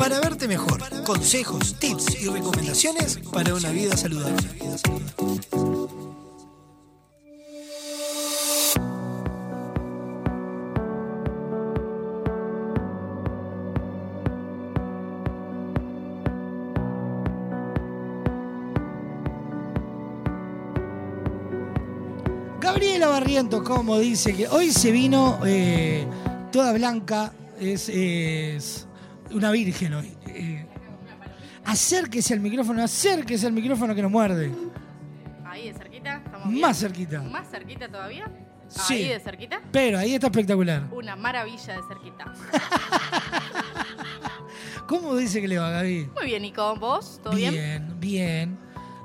para 0.00 0.18
verte 0.18 0.48
mejor. 0.48 0.80
Consejos, 1.04 1.76
tips 1.78 2.22
y 2.22 2.28
recomendaciones 2.28 3.18
para 3.30 3.54
una 3.54 3.68
vida 3.68 3.98
saludable. 3.98 4.48
Gabriela 22.58 23.08
Barriento, 23.08 23.62
como 23.62 23.98
dice 23.98 24.34
que 24.34 24.48
hoy 24.48 24.70
se 24.70 24.92
vino 24.92 25.40
eh, 25.44 26.06
toda 26.50 26.72
blanca, 26.72 27.34
es, 27.60 27.90
es 27.90 28.86
una 29.32 29.50
virgen 29.50 29.94
hoy. 29.94 30.16
Eh, 30.26 30.66
acérquese 31.64 32.34
al 32.34 32.40
micrófono, 32.40 32.82
acérquese 32.82 33.46
al 33.46 33.52
micrófono 33.52 33.94
que 33.94 34.02
nos 34.02 34.10
muerde. 34.10 34.52
Ahí 35.44 35.72
de 35.72 35.74
cerquita, 35.74 36.22
estamos 36.24 36.48
bien. 36.48 36.60
Más 36.60 36.78
cerquita. 36.78 37.22
¿Más 37.22 37.50
cerquita 37.50 37.88
todavía? 37.88 38.30
Sí. 38.68 38.94
Ahí 38.94 39.08
de 39.08 39.20
cerquita. 39.20 39.60
Pero 39.72 39.98
ahí 39.98 40.14
está 40.14 40.28
espectacular. 40.28 40.84
Una 40.92 41.16
maravilla 41.16 41.76
de 41.76 41.82
cerquita. 41.88 42.24
¿Cómo 44.86 45.16
dice 45.16 45.40
que 45.40 45.48
le 45.48 45.58
va, 45.58 45.70
Gaby? 45.70 46.08
Muy 46.14 46.26
bien, 46.26 46.42
Nico. 46.42 46.76
¿Vos? 46.76 47.20
¿Todo 47.22 47.34
bien? 47.34 47.52
Bien, 47.52 48.00
bien. 48.00 48.58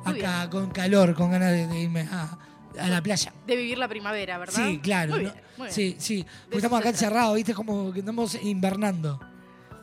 Muy 0.05 0.19
Acá 0.19 0.49
con 0.49 0.69
calor, 0.69 1.15
con 1.15 1.31
ganas 1.31 1.51
de, 1.51 1.67
de 1.67 1.79
irme 1.79 2.07
a, 2.11 2.37
a 2.79 2.87
la 2.89 3.01
playa. 3.01 3.33
De 3.47 3.55
vivir 3.55 3.77
la 3.77 3.87
primavera, 3.87 4.37
¿verdad? 4.37 4.67
Sí, 4.67 4.79
claro. 4.79 5.15
Muy 5.15 5.23
¿no? 5.25 5.31
bien, 5.31 5.43
muy 5.57 5.65
bien. 5.67 5.73
Sí, 5.73 5.95
sí. 5.97 6.17
De 6.17 6.25
Porque 6.43 6.57
estamos 6.57 6.79
acá 6.79 6.89
encerrados, 6.89 7.35
¿viste? 7.35 7.53
Como 7.55 7.91
que 7.91 7.99
estamos 7.99 8.35
invernando. 8.43 9.19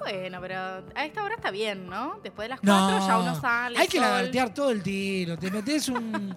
Bueno, 0.02 0.38
pero 0.40 0.56
a 0.94 1.04
esta 1.04 1.22
hora 1.24 1.34
está 1.36 1.50
bien, 1.50 1.86
¿no? 1.88 2.18
Después 2.22 2.46
de 2.46 2.48
las 2.50 2.62
No. 2.62 2.72
cuatro 2.88 3.06
ya 3.06 3.18
uno 3.18 3.40
sale. 3.40 3.78
Hay 3.78 3.86
que 3.88 3.98
sol. 3.98 4.06
lagartear 4.06 4.54
todo 4.54 4.70
el 4.70 4.82
tiro. 4.82 5.38
Te 5.38 5.50
metes 5.50 5.88
un, 5.88 6.36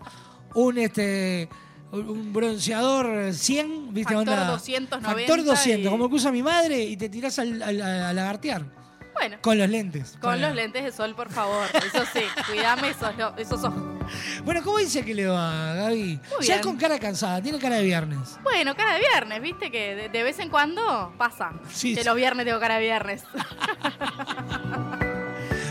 un 0.54 0.78
este 0.78 1.50
un 1.92 2.34
bronceador 2.34 3.34
100, 3.34 3.94
¿viste? 3.94 4.14
Factor 4.16 4.34
Onda- 4.38 4.48
290 4.52 5.08
Factor 5.10 5.44
200, 5.46 5.86
y- 5.86 5.90
como 5.90 6.10
que 6.10 6.16
usa 6.16 6.32
mi 6.32 6.44
madre, 6.44 6.84
y 6.84 6.98
te 6.98 7.08
tirás 7.10 7.40
al, 7.40 7.62
al- 7.62 7.82
a 7.82 8.12
lagartear. 8.14 8.66
Bueno, 9.16 9.38
Con 9.42 9.58
los 9.58 9.70
lentes. 9.70 10.18
con 10.22 10.40
los 10.42 10.54
lentes 10.54 10.84
de 10.84 10.92
sol, 10.92 11.16
por 11.16 11.30
favor. 11.32 11.66
Eso 11.74 12.04
sí, 12.14 12.20
cuidame 12.48 12.90
esos, 12.90 13.64
ojos. 13.64 13.82
Bueno, 14.44 14.62
¿cómo 14.64 14.78
dice 14.78 15.04
que 15.04 15.16
le 15.16 15.26
va, 15.26 15.74
Gaby? 15.74 16.20
Muy 16.38 16.46
Ya 16.46 16.56
bien. 16.56 16.62
con 16.64 16.78
cara 16.78 17.00
cansada, 17.00 17.42
tiene 17.42 17.58
cara 17.58 17.78
de 17.78 17.84
viernes. 17.84 18.38
Bueno, 18.44 18.76
cara 18.76 18.94
de 18.96 19.00
viernes, 19.00 19.42
viste 19.42 19.72
que 19.72 19.96
de, 19.96 20.10
de 20.10 20.24
vez 20.24 20.38
en 20.40 20.50
cuando 20.50 21.14
pasa. 21.18 21.54
Sí, 21.72 21.96
que 21.96 22.02
sí. 22.02 22.06
los 22.08 22.16
viernes 22.16 22.46
tengo 22.46 22.60
cara 22.60 22.76
de 22.76 22.82
viernes. 22.82 23.24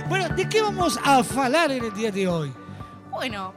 Bueno, 0.09 0.29
¿de 0.29 0.49
qué 0.49 0.61
vamos 0.61 0.99
a 1.03 1.17
hablar 1.45 1.71
en 1.73 1.83
el 1.85 1.95
día 1.95 2.11
de 2.13 2.29
hoy? 2.29 2.53
Bueno, 3.11 3.55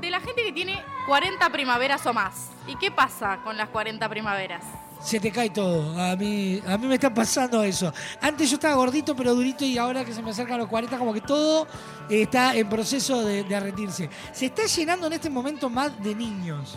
de 0.00 0.10
la 0.10 0.20
gente 0.20 0.42
que 0.44 0.52
tiene 0.52 0.80
40 1.08 1.48
primaveras 1.50 2.04
o 2.06 2.12
más. 2.12 2.50
¿Y 2.66 2.76
qué 2.76 2.90
pasa 2.90 3.38
con 3.42 3.56
las 3.56 3.70
40 3.70 4.06
primaveras? 4.10 4.62
Se 5.00 5.18
te 5.18 5.30
cae 5.32 5.48
todo. 5.48 5.98
A 5.98 6.14
mí, 6.16 6.60
a 6.66 6.76
mí 6.76 6.86
me 6.86 6.96
está 6.96 7.12
pasando 7.14 7.62
eso. 7.62 7.92
Antes 8.20 8.50
yo 8.50 8.56
estaba 8.56 8.74
gordito 8.74 9.16
pero 9.16 9.34
durito 9.34 9.64
y 9.64 9.78
ahora 9.78 10.04
que 10.04 10.12
se 10.12 10.20
me 10.22 10.30
acercan 10.32 10.58
los 10.58 10.68
40 10.68 10.98
como 10.98 11.14
que 11.14 11.22
todo 11.22 11.66
está 12.10 12.54
en 12.54 12.68
proceso 12.68 13.24
de, 13.24 13.42
de 13.42 13.48
derretirse. 13.48 14.10
Se 14.32 14.46
está 14.46 14.66
llenando 14.66 15.06
en 15.06 15.14
este 15.14 15.30
momento 15.30 15.70
más 15.70 15.98
de 16.02 16.14
niños. 16.14 16.76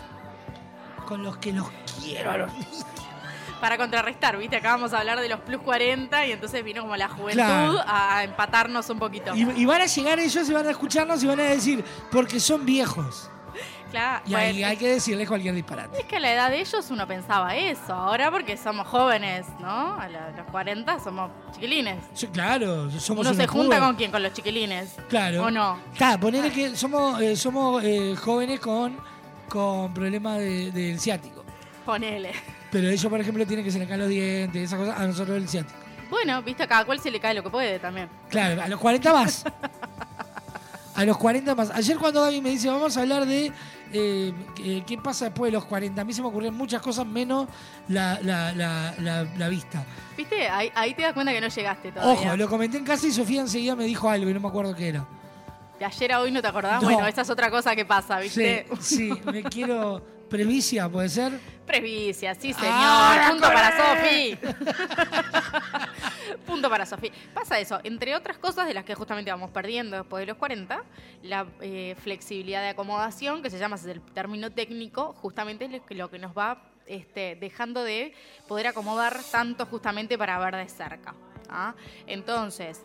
Con 1.06 1.22
los 1.22 1.36
que 1.36 1.52
los 1.52 1.66
quiero 2.02 2.30
a 2.30 2.38
los 2.38 2.52
niños. 2.54 2.86
Para 3.60 3.76
contrarrestar, 3.76 4.38
¿viste? 4.38 4.56
Acabamos 4.56 4.92
de 4.92 4.96
hablar 4.96 5.20
de 5.20 5.28
los 5.28 5.40
plus 5.40 5.60
40 5.60 6.26
y 6.26 6.32
entonces 6.32 6.64
vino 6.64 6.80
como 6.82 6.96
la 6.96 7.08
juventud 7.08 7.34
Claro. 7.42 7.80
a 7.86 8.24
empatarnos 8.24 8.88
un 8.88 8.98
poquito. 8.98 9.36
Y, 9.36 9.42
y 9.60 9.64
van 9.66 9.82
a 9.82 9.86
llegar 9.86 10.18
ellos 10.18 10.48
y 10.48 10.52
van 10.54 10.66
a 10.66 10.70
escucharnos 10.70 11.22
y 11.22 11.26
van 11.26 11.38
a 11.40 11.44
decir, 11.44 11.84
porque 12.10 12.40
son 12.40 12.64
viejos. 12.64 13.28
Claro, 13.92 14.24
Y 14.26 14.34
ahí 14.34 14.64
hay 14.64 14.76
que 14.76 14.88
decirles 14.88 15.28
cualquier 15.28 15.54
disparate. 15.54 16.00
es 16.00 16.04
que 16.06 16.16
a 16.16 16.20
la 16.20 16.32
edad 16.32 16.50
de 16.50 16.60
ellos 16.60 16.90
uno 16.90 17.06
pensaba 17.06 17.54
eso. 17.54 17.92
Ahora 17.94 18.30
porque 18.30 18.56
somos 18.56 18.88
jóvenes, 18.88 19.46
¿no? 19.60 19.94
A 20.00 20.08
la- 20.08 20.30
los 20.30 20.46
40 20.50 20.98
somos 20.98 21.30
chiquilines. 21.52 21.98
Sí, 22.14 22.26
claro, 22.28 22.90
somos 22.90 23.26
Uno 23.26 23.34
se 23.34 23.46
junta 23.46 23.66
jóvenes. 23.76 23.80
con 23.80 23.96
quién? 23.96 24.10
Con 24.10 24.22
los 24.22 24.32
chiquilines. 24.32 24.96
Claro. 25.08 25.44
¿O 25.44 25.50
no? 25.50 25.78
Está, 25.92 26.18
ponele 26.18 26.50
que 26.50 26.74
somos, 26.74 27.20
eh, 27.20 27.36
somos 27.36 27.84
eh, 27.84 28.16
jóvenes 28.18 28.58
con, 28.58 28.98
con 29.48 29.92
problemas 29.94 30.38
de- 30.38 30.72
del 30.72 30.98
ciático. 30.98 31.44
Ponele. 31.84 32.32
Pero 32.70 32.88
ellos, 32.88 33.06
por 33.10 33.20
ejemplo, 33.20 33.46
tienen 33.46 33.64
que 33.64 33.70
se 33.70 33.78
le 33.78 33.86
caen 33.86 34.00
los 34.00 34.08
dientes, 34.08 34.62
esas 34.62 34.78
cosas, 34.78 34.98
a 34.98 35.06
nosotros 35.06 35.36
el 35.36 35.48
ciático. 35.48 35.78
Bueno, 36.08 36.42
viste, 36.42 36.62
a 36.62 36.66
cada 36.66 36.84
cual 36.84 36.98
se 37.00 37.10
le 37.10 37.20
cae 37.20 37.34
lo 37.34 37.42
que 37.42 37.50
puede 37.50 37.78
también. 37.78 38.08
Claro, 38.30 38.62
a 38.62 38.68
los 38.68 38.80
40 38.80 39.12
más. 39.12 39.44
A 40.94 41.04
los 41.06 41.16
40 41.16 41.54
más. 41.54 41.70
Ayer 41.70 41.96
cuando 41.96 42.20
Gaby 42.20 42.42
me 42.42 42.50
dice, 42.50 42.68
vamos 42.68 42.94
a 42.96 43.00
hablar 43.00 43.24
de 43.24 43.50
eh, 43.92 44.32
qué- 44.54 44.82
qué 44.86 44.98
pasa 44.98 45.26
después 45.26 45.50
de 45.50 45.56
los 45.58 45.64
40, 45.66 46.00
a 46.00 46.04
mí 46.04 46.12
se 46.12 46.22
me 46.22 46.28
ocurrieron 46.28 46.56
muchas 46.56 46.80
cosas 46.82 47.06
menos 47.06 47.48
la, 47.88 48.18
la, 48.22 48.52
la, 48.52 48.94
la- 48.98 49.24
la 49.36 49.48
vista. 49.48 49.84
¿Viste? 50.16 50.48
Ahí, 50.48 50.70
ahí 50.74 50.94
te 50.94 51.02
das 51.02 51.12
cuenta 51.12 51.32
que 51.32 51.40
no 51.40 51.48
llegaste 51.48 51.92
todavía. 51.92 52.12
Ojo, 52.28 52.36
lo 52.36 52.48
comenté 52.48 52.78
en 52.78 52.84
casa 52.84 53.06
y 53.06 53.12
Sofía 53.12 53.40
enseguida 53.42 53.74
me 53.76 53.84
dijo 53.84 54.08
algo 54.10 54.28
y 54.30 54.34
no 54.34 54.40
me 54.40 54.48
acuerdo 54.48 54.74
qué 54.74 54.88
era. 54.88 55.06
De 55.78 55.84
ayer 55.84 56.12
a 56.12 56.20
hoy 56.20 56.30
no 56.30 56.40
te 56.40 56.48
acordás. 56.48 56.80
No. 56.82 56.88
Bueno, 56.88 57.06
esa 57.06 57.22
es 57.22 57.30
otra 57.30 57.50
cosa 57.50 57.74
que 57.74 57.84
pasa, 57.84 58.18
Sí, 58.18 58.22
¿viste? 58.24 58.66
sí, 58.80 59.10
me 59.32 59.42
quiero... 59.42 60.02
Previcia, 60.32 60.88
¿puede 60.88 61.10
ser? 61.10 61.38
Presbicia, 61.66 62.34
sí, 62.34 62.54
señor. 62.54 62.72
Ah, 62.72 63.26
Punto 63.32 63.48
para. 63.48 63.76
Sofi. 63.76 64.38
Punto 66.46 66.70
para 66.70 66.86
Sofi. 66.86 67.12
Pasa 67.34 67.60
eso, 67.60 67.78
entre 67.84 68.16
otras 68.16 68.38
cosas 68.38 68.66
de 68.66 68.72
las 68.72 68.86
que 68.86 68.94
justamente 68.94 69.30
vamos 69.30 69.50
perdiendo 69.50 69.94
después 69.94 70.22
de 70.22 70.28
los 70.28 70.38
40, 70.38 70.82
la 71.24 71.46
eh, 71.60 71.94
flexibilidad 72.02 72.62
de 72.62 72.70
acomodación, 72.70 73.42
que 73.42 73.50
se 73.50 73.58
llama, 73.58 73.76
es 73.76 73.84
el 73.84 74.00
término 74.00 74.50
técnico, 74.50 75.12
justamente 75.20 75.66
es 75.66 75.70
lo 75.70 75.84
que, 75.84 75.94
lo 75.94 76.10
que 76.10 76.18
nos 76.18 76.32
va 76.32 76.62
este, 76.86 77.36
dejando 77.36 77.84
de 77.84 78.14
poder 78.48 78.68
acomodar 78.68 79.20
tanto 79.30 79.66
justamente 79.66 80.16
para 80.16 80.38
ver 80.38 80.56
de 80.56 80.68
cerca. 80.70 81.14
¿ah? 81.50 81.74
Entonces, 82.06 82.80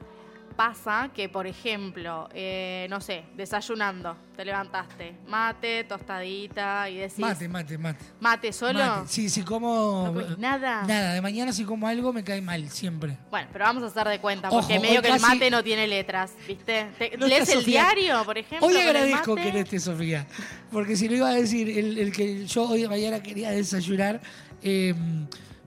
pasa 0.57 1.11
que, 1.15 1.29
por 1.29 1.45
ejemplo, 1.47 2.27
eh, 2.33 2.87
no 2.89 2.99
sé, 2.99 3.23
desayunando, 3.35 4.17
te 4.35 4.43
levantaste, 4.43 5.15
mate, 5.27 5.83
tostadita 5.83 6.89
y 6.89 6.97
decís... 6.97 7.19
Mate, 7.19 7.47
mate, 7.47 7.77
mate. 7.77 8.03
¿Mate 8.19 8.51
solo? 8.51 8.79
Mate. 8.79 9.07
Sí, 9.07 9.29
si 9.29 9.43
como... 9.43 10.05
¿No 10.07 10.13
comés 10.13 10.37
nada? 10.39 10.83
Nada, 10.83 11.13
de 11.13 11.21
mañana 11.21 11.53
si 11.53 11.63
como 11.63 11.87
algo 11.87 12.11
me 12.11 12.23
cae 12.23 12.41
mal, 12.41 12.69
siempre. 12.69 13.17
Bueno, 13.29 13.47
pero 13.53 13.65
vamos 13.65 13.83
a 13.83 13.85
hacer 13.85 14.07
de 14.07 14.19
cuenta, 14.19 14.49
Ojo, 14.49 14.59
porque 14.61 14.79
medio 14.79 15.01
que 15.01 15.09
el 15.09 15.19
mate 15.21 15.49
no 15.51 15.63
tiene 15.63 15.87
letras, 15.87 16.33
¿viste? 16.47 16.87
Te- 16.97 17.15
No 17.17 17.27
¿Lees 17.27 17.47
el 17.49 17.59
Sofía. 17.59 17.81
diario, 17.83 18.25
por 18.25 18.37
ejemplo? 18.37 18.67
Hoy 18.67 18.75
agradezco 18.77 19.35
que 19.35 19.53
no 19.53 19.59
esté 19.59 19.79
Sofía, 19.79 20.25
porque 20.71 20.95
si 20.95 21.07
no 21.07 21.15
iba 21.15 21.29
a 21.29 21.33
decir 21.33 21.69
el, 21.69 21.97
el 21.99 22.11
que 22.11 22.45
yo 22.47 22.67
hoy 22.67 22.81
de 22.81 22.89
mañana 22.89 23.21
quería 23.21 23.51
desayunar 23.51 24.19
eh, 24.63 24.95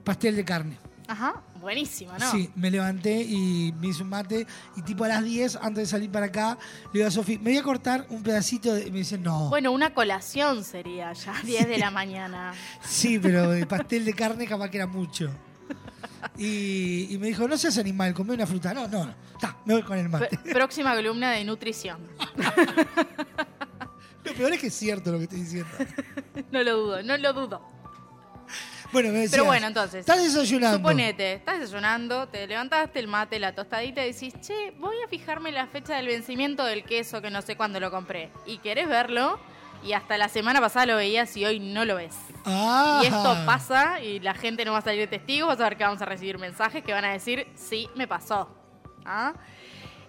pastel 0.03 0.35
de 0.35 0.43
carne. 0.43 0.77
Ajá, 1.07 1.41
buenísimo, 1.59 2.13
¿no? 2.17 2.31
Sí, 2.31 2.49
me 2.55 2.71
levanté 2.71 3.21
y 3.21 3.73
me 3.79 3.87
hice 3.87 4.03
un 4.03 4.09
mate 4.09 4.47
y 4.75 4.81
tipo 4.83 5.03
a 5.03 5.09
las 5.09 5.23
10, 5.23 5.57
antes 5.57 5.83
de 5.83 5.85
salir 5.85 6.09
para 6.11 6.27
acá, 6.27 6.57
le 6.93 6.99
digo 6.99 7.07
a 7.07 7.11
Sofía, 7.11 7.37
me 7.39 7.51
voy 7.51 7.57
a 7.57 7.63
cortar 7.63 8.05
un 8.09 8.23
pedacito 8.23 8.73
de... 8.73 8.87
y 8.87 8.91
me 8.91 8.99
dice, 8.99 9.17
no. 9.17 9.49
Bueno, 9.49 9.71
una 9.71 9.93
colación 9.93 10.63
sería 10.63 11.11
ya, 11.13 11.33
10 11.43 11.67
de 11.67 11.77
la 11.77 11.91
mañana. 11.91 12.53
Sí, 12.83 13.19
pero 13.19 13.53
el 13.53 13.67
pastel 13.67 14.05
de 14.05 14.13
carne 14.13 14.47
capaz 14.47 14.69
que 14.69 14.77
era 14.77 14.87
mucho. 14.87 15.29
Y, 16.37 17.07
y 17.13 17.17
me 17.17 17.27
dijo, 17.27 17.47
no 17.47 17.57
seas 17.57 17.77
animal, 17.77 18.13
come 18.13 18.33
una 18.33 18.45
fruta. 18.47 18.73
No, 18.73 18.87
no, 18.87 19.05
no. 19.05 19.13
Está, 19.33 19.57
me 19.65 19.73
voy 19.73 19.83
con 19.83 19.97
el 19.97 20.07
mate. 20.07 20.29
Pr- 20.37 20.53
Próxima 20.53 20.95
columna 20.95 21.31
de 21.31 21.43
nutrición. 21.43 21.99
Lo 24.23 24.33
peor 24.35 24.53
es 24.53 24.59
que 24.61 24.67
es 24.67 24.75
cierto 24.75 25.11
lo 25.11 25.17
que 25.17 25.23
estoy 25.23 25.39
diciendo. 25.41 25.69
No 26.51 26.63
lo 26.63 26.77
dudo, 26.77 27.03
no 27.03 27.17
lo 27.17 27.33
dudo. 27.33 27.61
Bueno, 28.91 29.09
me 29.09 29.19
decías, 29.19 29.31
Pero 29.31 29.45
bueno, 29.45 29.67
entonces. 29.67 30.01
Estás 30.01 30.21
desayunando. 30.21 30.77
Suponete, 30.77 31.33
estás 31.33 31.59
desayunando, 31.59 32.27
te 32.27 32.45
levantaste 32.45 32.99
el 32.99 33.07
mate, 33.07 33.39
la 33.39 33.53
tostadita 33.55 34.05
y 34.05 34.11
decís, 34.11 34.33
che, 34.41 34.73
voy 34.79 34.95
a 35.05 35.07
fijarme 35.07 35.51
la 35.51 35.67
fecha 35.67 35.95
del 35.95 36.07
vencimiento 36.07 36.65
del 36.65 36.83
queso 36.83 37.21
que 37.21 37.29
no 37.29 37.41
sé 37.41 37.55
cuándo 37.55 37.79
lo 37.79 37.91
compré. 37.91 38.29
Y 38.45 38.57
querés 38.57 38.87
verlo 38.87 39.39
y 39.83 39.93
hasta 39.93 40.17
la 40.17 40.29
semana 40.29 40.59
pasada 40.59 40.85
lo 40.85 40.95
veías 40.95 41.35
y 41.37 41.45
hoy 41.45 41.59
no 41.59 41.85
lo 41.85 41.95
ves. 41.95 42.15
Ah. 42.45 43.01
Y 43.03 43.07
esto 43.07 43.37
pasa 43.45 44.01
y 44.01 44.19
la 44.19 44.33
gente 44.33 44.65
no 44.65 44.73
va 44.73 44.79
a 44.79 44.81
salir 44.81 44.99
de 45.01 45.07
testigo, 45.07 45.47
vas 45.47 45.59
a 45.59 45.63
ver 45.63 45.77
que 45.77 45.83
vamos 45.83 46.01
a 46.01 46.05
recibir 46.05 46.37
mensajes 46.37 46.83
que 46.83 46.93
van 46.93 47.05
a 47.05 47.11
decir, 47.13 47.47
sí, 47.55 47.89
me 47.95 48.07
pasó. 48.07 48.49
¿Ah? 49.05 49.33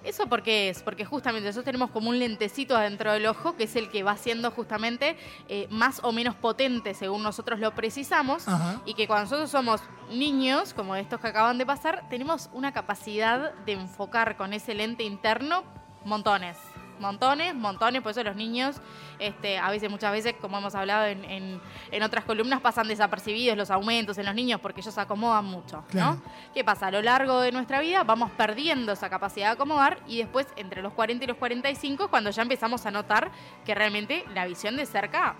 ¿Eso 0.04 0.26
por 0.26 0.42
qué 0.42 0.68
es? 0.68 0.82
Porque 0.82 1.04
justamente 1.04 1.46
nosotros 1.46 1.64
tenemos 1.64 1.90
como 1.90 2.10
un 2.10 2.18
lentecito 2.18 2.76
adentro 2.76 3.12
del 3.12 3.26
ojo, 3.26 3.56
que 3.56 3.64
es 3.64 3.76
el 3.76 3.88
que 3.88 4.02
va 4.02 4.16
siendo 4.16 4.50
justamente 4.50 5.16
eh, 5.48 5.68
más 5.70 6.00
o 6.02 6.12
menos 6.12 6.34
potente 6.34 6.94
según 6.94 7.22
nosotros 7.22 7.60
lo 7.60 7.72
precisamos, 7.74 8.48
Ajá. 8.48 8.80
y 8.84 8.94
que 8.94 9.06
cuando 9.06 9.24
nosotros 9.24 9.50
somos 9.50 9.80
niños, 10.10 10.74
como 10.74 10.96
estos 10.96 11.20
que 11.20 11.28
acaban 11.28 11.58
de 11.58 11.66
pasar, 11.66 12.08
tenemos 12.10 12.50
una 12.52 12.72
capacidad 12.72 13.54
de 13.64 13.72
enfocar 13.72 14.36
con 14.36 14.52
ese 14.52 14.74
lente 14.74 15.04
interno 15.04 15.62
montones, 16.04 16.56
montones, 17.02 17.54
montones, 17.54 18.00
por 18.00 18.12
eso 18.12 18.22
los 18.24 18.36
niños, 18.36 18.76
este, 19.18 19.58
a 19.58 19.68
veces, 19.70 19.90
muchas 19.90 20.10
veces, 20.12 20.34
como 20.40 20.56
hemos 20.56 20.74
hablado 20.74 21.04
en, 21.06 21.22
en- 21.26 21.60
en 21.90 22.02
otras 22.02 22.24
columnas, 22.24 22.60
pasan 22.62 22.88
desapercibidos 22.88 23.58
los 23.58 23.70
aumentos 23.70 24.16
en 24.16 24.24
los 24.24 24.34
niños 24.34 24.60
porque 24.60 24.80
ellos 24.80 24.94
se 24.94 25.00
acomodan 25.00 25.44
mucho, 25.44 25.84
Claro. 25.90 26.14
¿no? 26.14 26.22
¿Qué 26.54 26.64
pasa? 26.64 26.86
A 26.86 26.90
lo 26.90 27.02
largo 27.02 27.40
de 27.40 27.52
nuestra 27.52 27.80
vida 27.80 28.02
vamos 28.04 28.30
perdiendo 28.30 28.92
esa 28.92 29.10
capacidad 29.10 29.48
de 29.48 29.52
acomodar 29.52 29.98
y 30.06 30.18
después 30.18 30.46
entre 30.56 30.80
los 30.80 30.94
40 30.94 31.24
y 31.24 31.28
los 31.28 31.36
45 31.36 32.04
es 32.04 32.08
cuando 32.08 32.30
ya 32.30 32.40
empezamos 32.42 32.86
a 32.86 32.90
notar 32.90 33.30
que 33.66 33.74
realmente 33.74 34.24
la 34.34 34.46
visión 34.46 34.76
de 34.76 34.86
cerca 34.86 35.34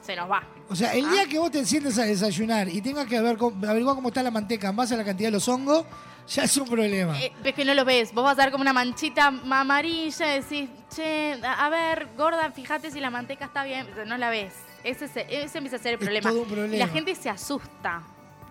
se 0.00 0.16
nos 0.16 0.30
va. 0.30 0.42
O 0.68 0.76
sea, 0.76 0.94
el 0.94 1.04
Ah. 1.06 1.10
día 1.12 1.26
que 1.26 1.38
vos 1.38 1.50
te 1.50 1.64
sientes 1.64 1.98
a 1.98 2.04
desayunar 2.04 2.68
y 2.68 2.80
tengas 2.80 3.06
que 3.06 3.16
averiguar 3.16 3.94
cómo 3.96 4.08
está 4.08 4.22
la 4.22 4.30
manteca 4.30 4.68
en 4.68 4.76
base 4.76 4.94
a 4.94 4.96
la 4.96 5.04
cantidad 5.04 5.28
de 5.28 5.32
los 5.32 5.48
hongos, 5.48 5.84
ya 6.28 6.44
es 6.44 6.56
un 6.56 6.68
problema. 6.68 7.18
Eh, 7.20 7.32
ves 7.42 7.54
que 7.54 7.64
no 7.64 7.74
lo 7.74 7.84
ves, 7.84 8.12
vos 8.12 8.24
vas 8.24 8.38
a 8.38 8.42
ver 8.42 8.50
como 8.52 8.62
una 8.62 8.72
manchita 8.72 9.30
ma- 9.30 9.60
amarilla, 9.60 10.26
decís, 10.26 10.68
che, 10.94 11.38
a 11.42 11.68
ver, 11.70 12.08
gorda, 12.16 12.50
fíjate 12.52 12.90
si 12.90 13.00
la 13.00 13.10
manteca 13.10 13.46
está 13.46 13.64
bien, 13.64 13.86
no 14.06 14.16
la 14.18 14.30
ves. 14.30 14.52
Ese, 14.84 15.06
es- 15.06 15.16
ese 15.16 15.58
empieza 15.58 15.76
a 15.76 15.80
ser 15.80 15.94
el 15.94 15.98
Es 16.00 16.04
problema. 16.04 16.30
todo 16.30 16.42
un 16.42 16.48
problema. 16.48 16.74
Y 16.74 16.78
la 16.78 16.88
gente 16.88 17.14
se 17.14 17.28
asusta. 17.30 18.02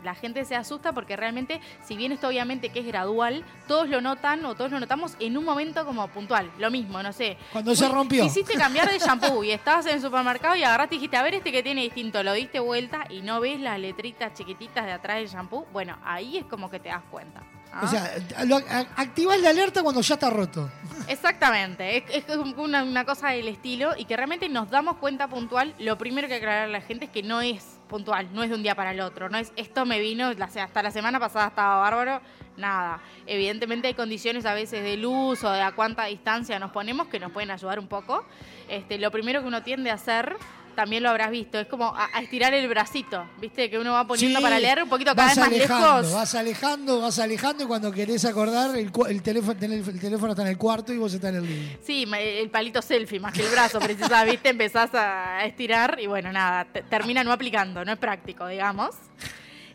La 0.04 0.16
gente 0.16 0.46
se 0.46 0.56
asusta 0.56 0.94
porque 0.94 1.16
realmente, 1.16 1.60
si 1.86 1.96
bien 1.98 2.12
esto 2.12 2.28
obviamente 2.28 2.70
que 2.70 2.80
es 2.80 2.86
gradual, 2.86 3.44
todos 3.68 3.90
lo 3.90 4.00
notan 4.02 4.46
o 4.46 4.56
todos 4.56 4.72
lo 4.72 4.80
notamos 4.80 5.16
en 5.20 5.38
un 5.38 5.44
momento 5.46 5.86
como 5.86 6.08
puntual. 6.08 6.50
Lo 6.60 6.72
mismo, 6.72 7.02
no 7.04 7.12
sé. 7.14 7.38
Cuando 7.52 7.76
se 7.76 7.88
rompió. 7.90 8.24
Quisiste 8.24 8.54
cambiar 8.56 8.90
de 8.92 9.00
shampoo 9.00 9.44
y 9.44 9.52
estabas 9.52 9.86
en 9.88 9.96
el 9.96 10.02
supermercado 10.02 10.56
y 10.56 10.64
agarraste 10.64 10.96
y 10.96 10.98
dijiste, 11.00 11.18
a 11.18 11.24
ver 11.24 11.36
este 11.36 11.52
que 11.52 11.64
tiene 11.64 11.82
distinto, 11.82 12.22
lo 12.24 12.34
diste 12.34 12.60
vuelta 12.60 13.06
y 13.10 13.22
no 13.22 13.40
ves 13.40 13.60
las 13.60 13.80
letritas 13.80 14.34
chiquititas 14.34 14.86
de 14.86 14.92
atrás 14.92 15.18
del 15.18 15.28
shampoo. 15.28 15.66
Bueno, 15.74 15.98
ahí 16.06 16.38
es 16.38 16.46
como 16.46 16.70
que 16.70 16.80
te 16.80 16.90
das 16.90 17.04
cuenta. 17.12 17.42
¿ah? 17.74 17.82
O 17.84 17.88
sea, 17.88 18.12
lo- 18.46 18.58
a- 18.58 18.88
activás 18.96 19.40
la 19.42 19.50
alerta 19.50 19.82
cuando 19.84 20.02
ya 20.02 20.14
está 20.14 20.30
roto. 20.30 20.70
Exactamente, 21.08 21.98
es, 21.98 22.04
es 22.30 22.38
una, 22.58 22.84
una 22.84 23.04
cosa 23.06 23.30
del 23.30 23.48
estilo 23.48 23.94
y 23.98 24.06
que 24.06 24.16
realmente 24.16 24.48
nos 24.50 24.70
damos 24.70 24.98
cuenta 24.98 25.28
puntual. 25.28 25.74
Lo 25.80 25.98
primero 25.98 26.28
que 26.28 26.36
aclarar 26.36 26.64
a 26.66 26.72
la 26.72 26.82
gente 26.82 27.06
es 27.06 27.12
que 27.12 27.24
no 27.24 27.42
es 27.42 27.77
puntual, 27.88 28.30
no 28.34 28.44
es 28.44 28.50
de 28.50 28.56
un 28.56 28.64
día 28.64 28.76
para 28.76 28.92
el 28.92 29.00
otro, 29.00 29.30
no 29.30 29.38
es 29.38 29.52
esto 29.56 29.86
me 29.86 30.00
vino, 30.00 30.28
hasta 30.28 30.84
la 30.84 30.92
semana 30.92 31.20
pasada 31.20 31.48
estaba 31.48 31.78
bárbaro, 31.78 32.22
nada. 32.58 33.02
Evidentemente 33.26 33.88
hay 33.88 33.94
condiciones 33.94 34.46
a 34.46 34.54
veces 34.54 34.84
de 34.84 34.98
luz 34.98 35.44
o 35.44 35.52
de 35.52 35.62
a 35.62 35.74
cuánta 35.74 36.06
distancia 36.06 36.60
nos 36.60 36.72
ponemos 36.72 37.08
que 37.08 37.20
nos 37.20 37.32
pueden 37.32 37.52
ayudar 37.52 37.80
un 37.80 37.88
poco. 37.88 38.26
Este, 38.68 38.98
lo 38.98 39.12
primero 39.12 39.42
que 39.42 39.48
uno 39.48 39.64
tiende 39.64 39.92
a 39.92 39.96
hacer, 39.96 40.36
también 40.78 41.02
lo 41.04 41.10
habrás 41.10 41.32
visto, 41.32 41.60
es 41.60 41.68
como 41.68 41.88
a, 41.88 42.08
a 42.14 42.22
estirar 42.22 42.54
el 42.54 42.68
bracito, 42.70 43.28
¿viste? 43.42 43.68
Que 43.70 43.80
uno 43.80 43.94
va 43.94 44.06
poniendo 44.08 44.38
Sí, 44.40 44.44
para 44.44 44.60
leer 44.60 44.84
un 44.84 44.88
poquito 44.90 45.16
cada 45.16 45.30
vez 45.30 45.38
más 45.40 45.50
lejos. 45.52 46.14
Vas 46.14 46.36
alejando, 46.36 47.02
vas 47.02 47.18
alejando 47.20 47.64
y 47.64 47.68
cuando 47.68 47.92
querés 47.92 48.24
acordar, 48.26 48.78
el, 48.78 48.92
el 49.10 49.22
teléfono, 49.24 49.58
el 49.60 50.00
teléfono 50.00 50.32
está 50.34 50.44
en 50.44 50.50
el 50.50 50.58
cuarto 50.58 50.94
y 50.94 50.98
vos 50.98 51.12
estás 51.14 51.32
en 51.32 51.38
el 51.38 51.46
living. 51.48 51.78
Sí, 51.84 52.06
el 52.16 52.50
palito 52.52 52.82
selfie 52.82 53.20
más 53.20 53.34
que 53.34 53.42
el 53.44 53.50
brazo, 53.52 53.80
precisás, 53.80 54.24
¿viste? 54.26 54.50
Empezás 54.50 54.92
a 54.94 55.44
estirar 55.46 55.98
y 56.00 56.06
bueno, 56.06 56.32
nada, 56.32 56.66
te- 56.66 56.84
termina 56.84 57.24
no 57.24 57.32
aplicando, 57.32 57.84
no 57.84 57.92
es 57.92 57.98
práctico, 57.98 58.46
digamos. 58.48 58.92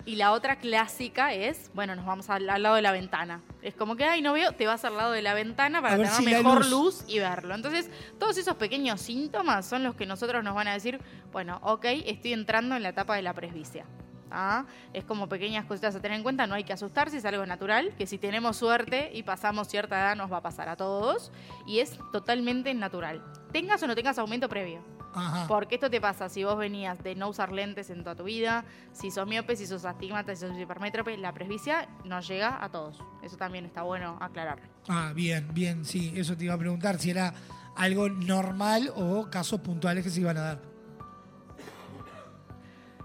Y 0.04 0.16
la 0.16 0.32
otra 0.32 0.56
clásica 0.56 1.32
es, 1.32 1.70
bueno, 1.74 1.94
nos 1.94 2.04
vamos 2.04 2.28
al, 2.28 2.50
al 2.50 2.62
lado 2.62 2.74
de 2.74 2.82
la 2.82 2.90
ventana. 2.90 3.40
Es 3.62 3.74
como 3.74 3.94
que, 3.94 4.04
ay, 4.04 4.20
no 4.20 4.32
veo, 4.32 4.50
te 4.52 4.66
vas 4.66 4.84
al 4.84 4.96
lado 4.96 5.12
de 5.12 5.22
la 5.22 5.32
ventana 5.32 5.80
para 5.80 5.94
tener 5.96 6.10
si 6.10 6.24
mejor 6.24 6.58
luz- 6.66 6.70
luz. 6.70 7.04
y 7.06 7.20
verlo. 7.20 7.54
Entonces, 7.54 7.88
todos 8.18 8.36
esos 8.36 8.56
pequeños 8.56 9.00
síntomas 9.00 9.64
son 9.64 9.84
los 9.84 9.94
que 9.94 10.04
nosotros 10.06 10.42
nos 10.42 10.56
van 10.56 10.66
a 10.66 10.72
decir, 10.72 10.98
bueno, 11.30 11.60
ok, 11.62 11.84
estoy 12.06 12.32
entrando 12.32 12.74
en 12.74 12.82
la 12.82 12.88
etapa 12.88 13.14
de 13.14 13.22
la 13.22 13.32
presbicia. 13.32 13.84
¿Ah? 14.32 14.66
Es 14.92 15.04
como 15.04 15.28
pequeñas 15.28 15.64
cositas 15.64 15.94
a 15.94 16.00
tener 16.00 16.16
en 16.16 16.22
cuenta, 16.22 16.46
no 16.46 16.54
hay 16.54 16.64
que 16.64 16.72
asustarse, 16.72 17.18
es 17.18 17.24
algo 17.24 17.44
natural, 17.46 17.94
que 17.96 18.06
si 18.06 18.18
tenemos 18.18 18.56
suerte 18.56 19.10
y 19.12 19.22
pasamos 19.22 19.68
cierta 19.68 19.98
edad 19.98 20.16
nos 20.16 20.32
va 20.32 20.38
a 20.38 20.42
pasar 20.42 20.68
a 20.68 20.76
todos 20.76 21.32
y 21.66 21.80
es 21.80 21.98
totalmente 22.12 22.72
natural. 22.74 23.22
Tengas 23.52 23.82
o 23.82 23.86
no 23.86 23.94
tengas 23.94 24.18
aumento 24.18 24.48
previo. 24.48 24.82
Ajá. 25.14 25.46
Porque 25.46 25.74
esto 25.74 25.90
te 25.90 26.00
pasa 26.00 26.28
si 26.28 26.42
vos 26.42 26.56
venías 26.56 27.02
de 27.02 27.14
no 27.14 27.28
usar 27.28 27.52
lentes 27.52 27.90
en 27.90 28.02
toda 28.02 28.16
tu 28.16 28.24
vida, 28.24 28.64
si 28.92 29.10
sos 29.10 29.26
miope, 29.26 29.56
si 29.56 29.66
sos 29.66 29.84
astigmata, 29.84 30.34
si 30.34 30.46
sos 30.46 30.58
hipermétrope, 30.58 31.18
la 31.18 31.34
presbicia 31.34 31.88
nos 32.04 32.26
llega 32.26 32.64
a 32.64 32.70
todos. 32.70 32.98
Eso 33.22 33.36
también 33.36 33.66
está 33.66 33.82
bueno 33.82 34.16
aclararlo. 34.20 34.64
Ah, 34.88 35.12
bien, 35.14 35.48
bien, 35.52 35.84
sí, 35.84 36.14
eso 36.16 36.36
te 36.36 36.44
iba 36.44 36.54
a 36.54 36.58
preguntar 36.58 36.98
si 36.98 37.10
era 37.10 37.34
algo 37.76 38.08
normal 38.08 38.90
o 38.96 39.28
casos 39.30 39.60
puntuales 39.60 40.04
que 40.04 40.10
se 40.10 40.20
iban 40.20 40.36
a 40.38 40.40
dar. 40.40 40.71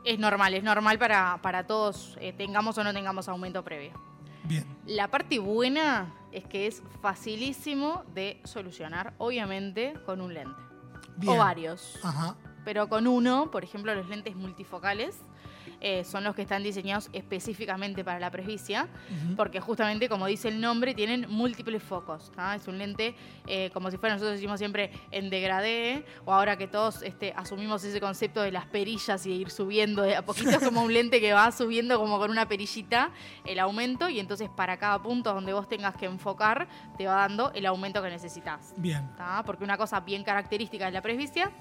Es 0.07 0.19
normal, 0.19 0.53
es 0.53 0.63
normal 0.63 0.97
para, 0.97 1.37
para 1.41 1.67
todos, 1.67 2.17
eh, 2.21 2.31
tengamos 2.31 2.77
o 2.77 2.83
no 2.85 2.93
tengamos 2.93 3.27
aumento 3.27 3.61
previo. 3.61 3.91
Bien. 4.45 4.65
La 4.85 5.09
parte 5.09 5.37
buena 5.37 6.13
es 6.31 6.45
que 6.45 6.65
es 6.65 6.81
facilísimo 7.01 8.05
de 8.13 8.39
solucionar, 8.45 9.13
obviamente, 9.17 9.95
con 10.05 10.21
un 10.21 10.33
lente. 10.33 10.61
bien. 11.17 11.33
O 11.33 11.37
varios. 11.37 11.99
Ajá. 12.03 12.37
Pero 12.63 12.87
con 12.87 13.05
uno, 13.05 13.51
por 13.51 13.65
ejemplo, 13.65 13.93
los 13.95 14.07
lentes 14.07 14.33
multifocales 14.37 15.19
eh, 15.79 16.03
son 16.03 16.23
los 16.23 16.35
que 16.35 16.41
están 16.41 16.63
diseñados 16.63 17.09
específicamente 17.13 18.03
para 18.03 18.19
la 18.19 18.31
presbicia, 18.31 18.87
porque 19.35 19.59
justamente, 19.59 20.09
como 20.09 20.25
dice 20.25 20.47
el 20.47 20.59
nombre, 20.59 20.93
tienen 20.93 21.27
múltiples 21.29 21.83
focos. 21.83 22.31
¿tá? 22.31 22.55
Es 22.55 22.67
un 22.67 22.77
lente 22.77 23.15
eh, 23.45 23.69
como 23.73 23.91
si 23.91 23.97
fuera, 23.97 24.15
nosotros 24.15 24.35
decimos 24.35 24.59
siempre, 24.59 24.91
en 25.11 25.29
degradé, 25.29 26.05
o 26.25 26.33
ahora 26.33 26.57
que 26.57 26.67
todos 26.67 27.03
este, 27.03 27.33
asumimos 27.35 27.83
ese 27.83 27.99
concepto 27.99 28.41
de 28.41 28.51
las 28.51 28.65
perillas 28.65 29.25
y 29.25 29.29
de 29.29 29.35
ir 29.35 29.49
subiendo 29.51 30.01
de 30.01 30.15
a 30.15 30.25
poquito, 30.25 30.49
es 30.49 30.59
como 30.59 30.81
un 30.81 30.93
lente 30.93 31.21
que 31.21 31.33
va 31.33 31.51
subiendo 31.51 31.99
como 31.99 32.17
con 32.17 32.31
una 32.31 32.47
perillita 32.47 33.11
el 33.45 33.59
aumento, 33.59 34.09
y 34.09 34.19
entonces 34.19 34.49
para 34.49 34.77
cada 34.77 35.01
punto 35.01 35.33
donde 35.33 35.53
vos 35.53 35.67
tengas 35.67 35.95
que 35.95 36.05
enfocar, 36.05 36.67
te 36.97 37.05
va 37.05 37.15
dando 37.15 37.51
el 37.53 37.65
aumento 37.65 38.01
que 38.01 38.09
necesitas. 38.09 38.73
Bien. 38.77 39.07
¿tá? 39.15 39.43
Porque 39.45 39.63
una 39.63 39.77
cosa 39.77 39.99
bien 39.99 40.23
característica 40.23 40.85
de 40.85 40.91
la 40.91 41.01
presbicia 41.01 41.51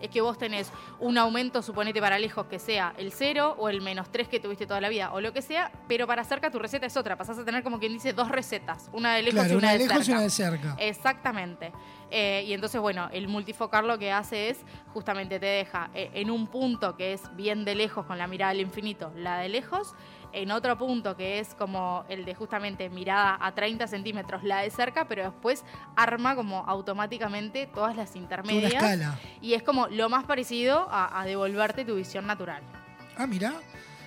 es 0.00 0.10
que 0.10 0.20
vos 0.20 0.38
tenés 0.38 0.70
un 1.00 1.18
aumento, 1.18 1.62
suponete 1.62 2.00
para 2.00 2.18
lejos 2.18 2.46
que 2.46 2.58
sea 2.58 2.94
el 2.98 3.12
0 3.12 3.56
o 3.58 3.68
el 3.68 3.80
menos 3.80 4.10
3 4.10 4.28
que 4.28 4.40
tuviste 4.40 4.66
toda 4.66 4.80
la 4.80 4.88
vida 4.88 5.12
o 5.12 5.20
lo 5.20 5.32
que 5.32 5.42
sea, 5.42 5.70
pero 5.88 6.06
para 6.06 6.24
cerca 6.24 6.50
tu 6.50 6.58
receta 6.58 6.86
es 6.86 6.96
otra. 6.96 7.16
Pasás 7.16 7.38
a 7.38 7.44
tener 7.44 7.62
como 7.62 7.78
quien 7.78 7.92
dice 7.92 8.12
dos 8.12 8.28
recetas, 8.28 8.90
una 8.92 9.14
de 9.14 9.22
lejos 9.22 9.40
Claro, 9.40 9.54
y 9.54 9.56
una, 9.56 9.68
una 9.68 9.72
de 9.72 9.78
de 9.78 9.88
lejos 9.88 10.08
y 10.08 10.12
una 10.12 10.20
de 10.20 10.30
cerca. 10.30 10.76
Exactamente. 10.78 11.72
Eh, 12.10 12.44
y 12.46 12.52
entonces, 12.52 12.80
bueno, 12.80 13.08
el 13.12 13.28
multifocar 13.28 13.84
lo 13.84 13.98
que 13.98 14.12
hace 14.12 14.50
es 14.50 14.58
justamente 14.92 15.40
te 15.40 15.46
deja 15.46 15.90
eh, 15.94 16.10
en 16.14 16.30
un 16.30 16.46
punto 16.46 16.96
que 16.96 17.12
es 17.12 17.22
bien 17.34 17.64
de 17.64 17.74
lejos 17.74 18.06
con 18.06 18.18
la 18.18 18.26
mirada 18.26 18.52
al 18.52 18.60
infinito, 18.60 19.12
la 19.16 19.38
de 19.38 19.48
lejos, 19.48 19.94
en 20.36 20.50
otro 20.50 20.76
punto 20.76 21.16
que 21.16 21.38
es 21.38 21.54
como 21.54 22.04
el 22.08 22.24
de 22.24 22.34
justamente 22.34 22.90
mirada 22.90 23.38
a 23.40 23.54
30 23.54 23.86
centímetros, 23.86 24.44
la 24.44 24.58
de 24.60 24.70
cerca, 24.70 25.06
pero 25.08 25.24
después 25.24 25.64
arma 25.96 26.36
como 26.36 26.64
automáticamente 26.66 27.66
todas 27.66 27.96
las 27.96 28.10
Toda 28.10 28.18
una 28.20 28.22
intermedias. 28.24 28.72
escala. 28.74 29.18
Y 29.40 29.54
es 29.54 29.62
como 29.62 29.88
lo 29.88 30.08
más 30.08 30.24
parecido 30.24 30.88
a, 30.90 31.20
a 31.20 31.24
devolverte 31.24 31.84
tu 31.84 31.96
visión 31.96 32.26
natural. 32.26 32.62
Ah, 33.16 33.26
mira. 33.26 33.54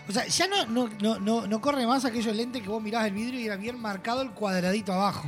O 0.07 0.11
sea, 0.11 0.25
ya 0.27 0.47
no, 0.47 0.65
no, 0.65 0.89
no, 1.19 1.47
no, 1.47 1.61
corre 1.61 1.85
más 1.85 2.05
aquellos 2.05 2.35
lentes 2.35 2.61
que 2.63 2.69
vos 2.69 2.81
mirabas 2.81 3.07
el 3.07 3.13
vidrio 3.13 3.39
y 3.39 3.45
era 3.45 3.55
bien 3.57 3.79
marcado 3.79 4.21
el 4.21 4.31
cuadradito 4.31 4.93
abajo. 4.93 5.27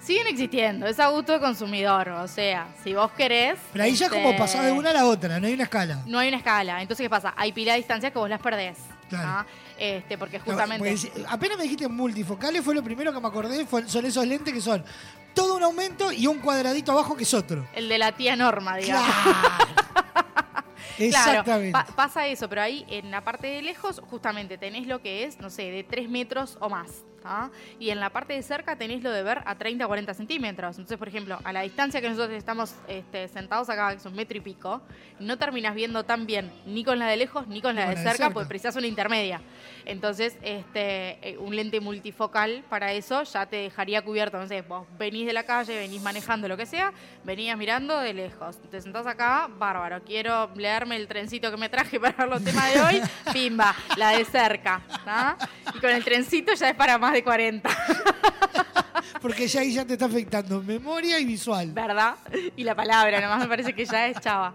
Siguen 0.00 0.26
existiendo, 0.26 0.86
es 0.86 0.98
a 0.98 1.08
gusto 1.08 1.32
de 1.32 1.38
consumidor, 1.40 2.08
o 2.08 2.26
sea, 2.26 2.66
si 2.82 2.92
vos 2.92 3.10
querés... 3.12 3.58
Pero 3.72 3.84
ahí 3.84 3.94
ya 3.94 4.06
este, 4.06 4.20
como 4.20 4.36
pasás 4.36 4.64
de 4.64 4.72
una 4.72 4.90
a 4.90 4.94
la 4.94 5.06
otra, 5.06 5.38
no 5.38 5.46
hay 5.46 5.54
una 5.54 5.62
escala. 5.64 6.02
No 6.06 6.18
hay 6.18 6.28
una 6.28 6.38
escala. 6.38 6.82
Entonces, 6.82 7.04
¿qué 7.04 7.10
pasa? 7.10 7.32
Hay 7.36 7.52
pila 7.52 7.72
de 7.72 7.78
distancia 7.78 8.10
que 8.10 8.18
vos 8.18 8.28
las 8.28 8.40
perdés. 8.40 8.78
Claro. 9.20 9.46
Este, 9.78 10.16
porque 10.18 10.38
justamente. 10.40 10.78
Pues, 10.78 11.10
apenas 11.28 11.56
me 11.56 11.64
dijiste 11.64 11.88
multifocales, 11.88 12.64
fue 12.64 12.74
lo 12.74 12.82
primero 12.82 13.12
que 13.12 13.20
me 13.20 13.28
acordé, 13.28 13.66
fue- 13.66 13.88
son 13.88 14.04
esos 14.06 14.26
lentes 14.26 14.52
que 14.54 14.60
son 14.60 14.84
todo 15.34 15.56
un 15.56 15.62
aumento 15.62 16.12
y 16.12 16.26
un 16.26 16.38
cuadradito 16.40 16.92
abajo 16.92 17.16
que 17.16 17.22
es 17.24 17.32
otro. 17.34 17.66
El 17.74 17.88
de 17.88 17.98
la 17.98 18.12
tía 18.12 18.36
Norma, 18.36 18.76
digamos. 18.76 19.08
Claro. 19.22 19.38
Claro, 20.98 21.30
Exactamente. 21.30 21.72
pa- 21.72 21.86
pasa 21.86 22.26
eso, 22.26 22.48
pero 22.48 22.62
ahí 22.62 22.84
en 22.88 23.10
la 23.10 23.22
parte 23.24 23.46
de 23.46 23.62
lejos 23.62 24.00
justamente 24.10 24.58
tenés 24.58 24.86
lo 24.86 25.00
que 25.00 25.24
es, 25.24 25.40
no 25.40 25.48
sé, 25.50 25.62
de 25.70 25.82
3 25.84 26.08
metros 26.08 26.58
o 26.60 26.68
más. 26.68 26.90
¿Tá? 27.22 27.50
Y 27.78 27.90
en 27.90 28.00
la 28.00 28.10
parte 28.10 28.32
de 28.34 28.42
cerca 28.42 28.76
tenés 28.76 29.02
lo 29.02 29.10
de 29.10 29.22
ver 29.22 29.42
a 29.44 29.54
30 29.54 29.84
o 29.84 29.88
40 29.88 30.14
centímetros. 30.14 30.76
Entonces, 30.76 30.98
por 30.98 31.08
ejemplo, 31.08 31.38
a 31.44 31.52
la 31.52 31.62
distancia 31.62 32.00
que 32.00 32.08
nosotros 32.08 32.36
estamos 32.36 32.74
este, 32.88 33.28
sentados 33.28 33.68
acá, 33.70 33.90
que 33.90 33.96
es 33.96 34.06
un 34.06 34.14
metro 34.14 34.36
y 34.36 34.40
pico, 34.40 34.82
no 35.18 35.38
terminas 35.38 35.74
viendo 35.74 36.04
tan 36.04 36.26
bien 36.26 36.50
ni 36.66 36.84
con 36.84 36.98
la 36.98 37.06
de 37.06 37.16
lejos 37.16 37.46
ni 37.46 37.60
con 37.60 37.74
la, 37.76 37.88
de, 37.88 37.96
cerca, 37.96 38.10
cerca. 38.12 38.30
porque 38.30 38.48
precisas 38.48 38.76
una 38.76 38.86
intermedia. 38.86 39.40
Entonces, 39.84 40.36
este, 40.42 41.18
eh, 41.28 41.38
un 41.38 41.56
lente 41.56 41.80
multifocal 41.80 42.64
para 42.68 42.92
eso 42.92 43.22
ya 43.24 43.46
te 43.46 43.56
dejaría 43.56 44.02
cubierto. 44.02 44.46
Sé, 44.46 44.62
vos 44.62 44.86
venís 44.98 45.26
de 45.26 45.32
la 45.32 45.44
calle, 45.44 45.76
venís 45.76 46.02
manejando 46.02 46.48
lo 46.48 46.56
que 46.56 46.66
sea, 46.66 46.92
venías 47.24 47.56
mirando 47.56 47.98
de 47.98 48.14
lejos. 48.14 48.58
Te 48.70 48.80
sentás 48.80 49.06
acá, 49.06 49.48
bárbaro. 49.58 50.02
Quiero 50.02 50.50
leerme 50.54 50.96
el 50.96 51.06
trencito 51.08 51.50
que 51.50 51.56
me 51.56 51.68
traje 51.68 51.98
para 52.00 52.26
los 52.26 52.42
temas 52.42 52.72
de 52.72 52.80
hoy, 52.80 53.02
pimba, 53.32 53.74
la 53.96 54.10
de 54.10 54.24
cerca. 54.24 54.82
¿tá? 55.04 55.36
Y 55.74 55.78
con 55.78 55.90
el 55.90 56.04
trencito 56.04 56.54
ya 56.54 56.70
es 56.70 56.76
para 56.76 56.98
más 56.98 57.11
de 57.12 57.22
40, 57.22 57.68
Porque 59.22 59.46
ya 59.46 59.60
ahí 59.60 59.72
ya 59.72 59.84
te 59.84 59.92
está 59.92 60.06
afectando 60.06 60.60
memoria 60.62 61.18
y 61.20 61.24
visual. 61.24 61.70
¿verdad? 61.72 62.16
Y 62.56 62.64
la 62.64 62.74
palabra, 62.74 63.20
nomás 63.20 63.38
me 63.38 63.46
parece 63.46 63.72
que 63.72 63.84
ya 63.84 64.08
es 64.08 64.18
chava. 64.20 64.52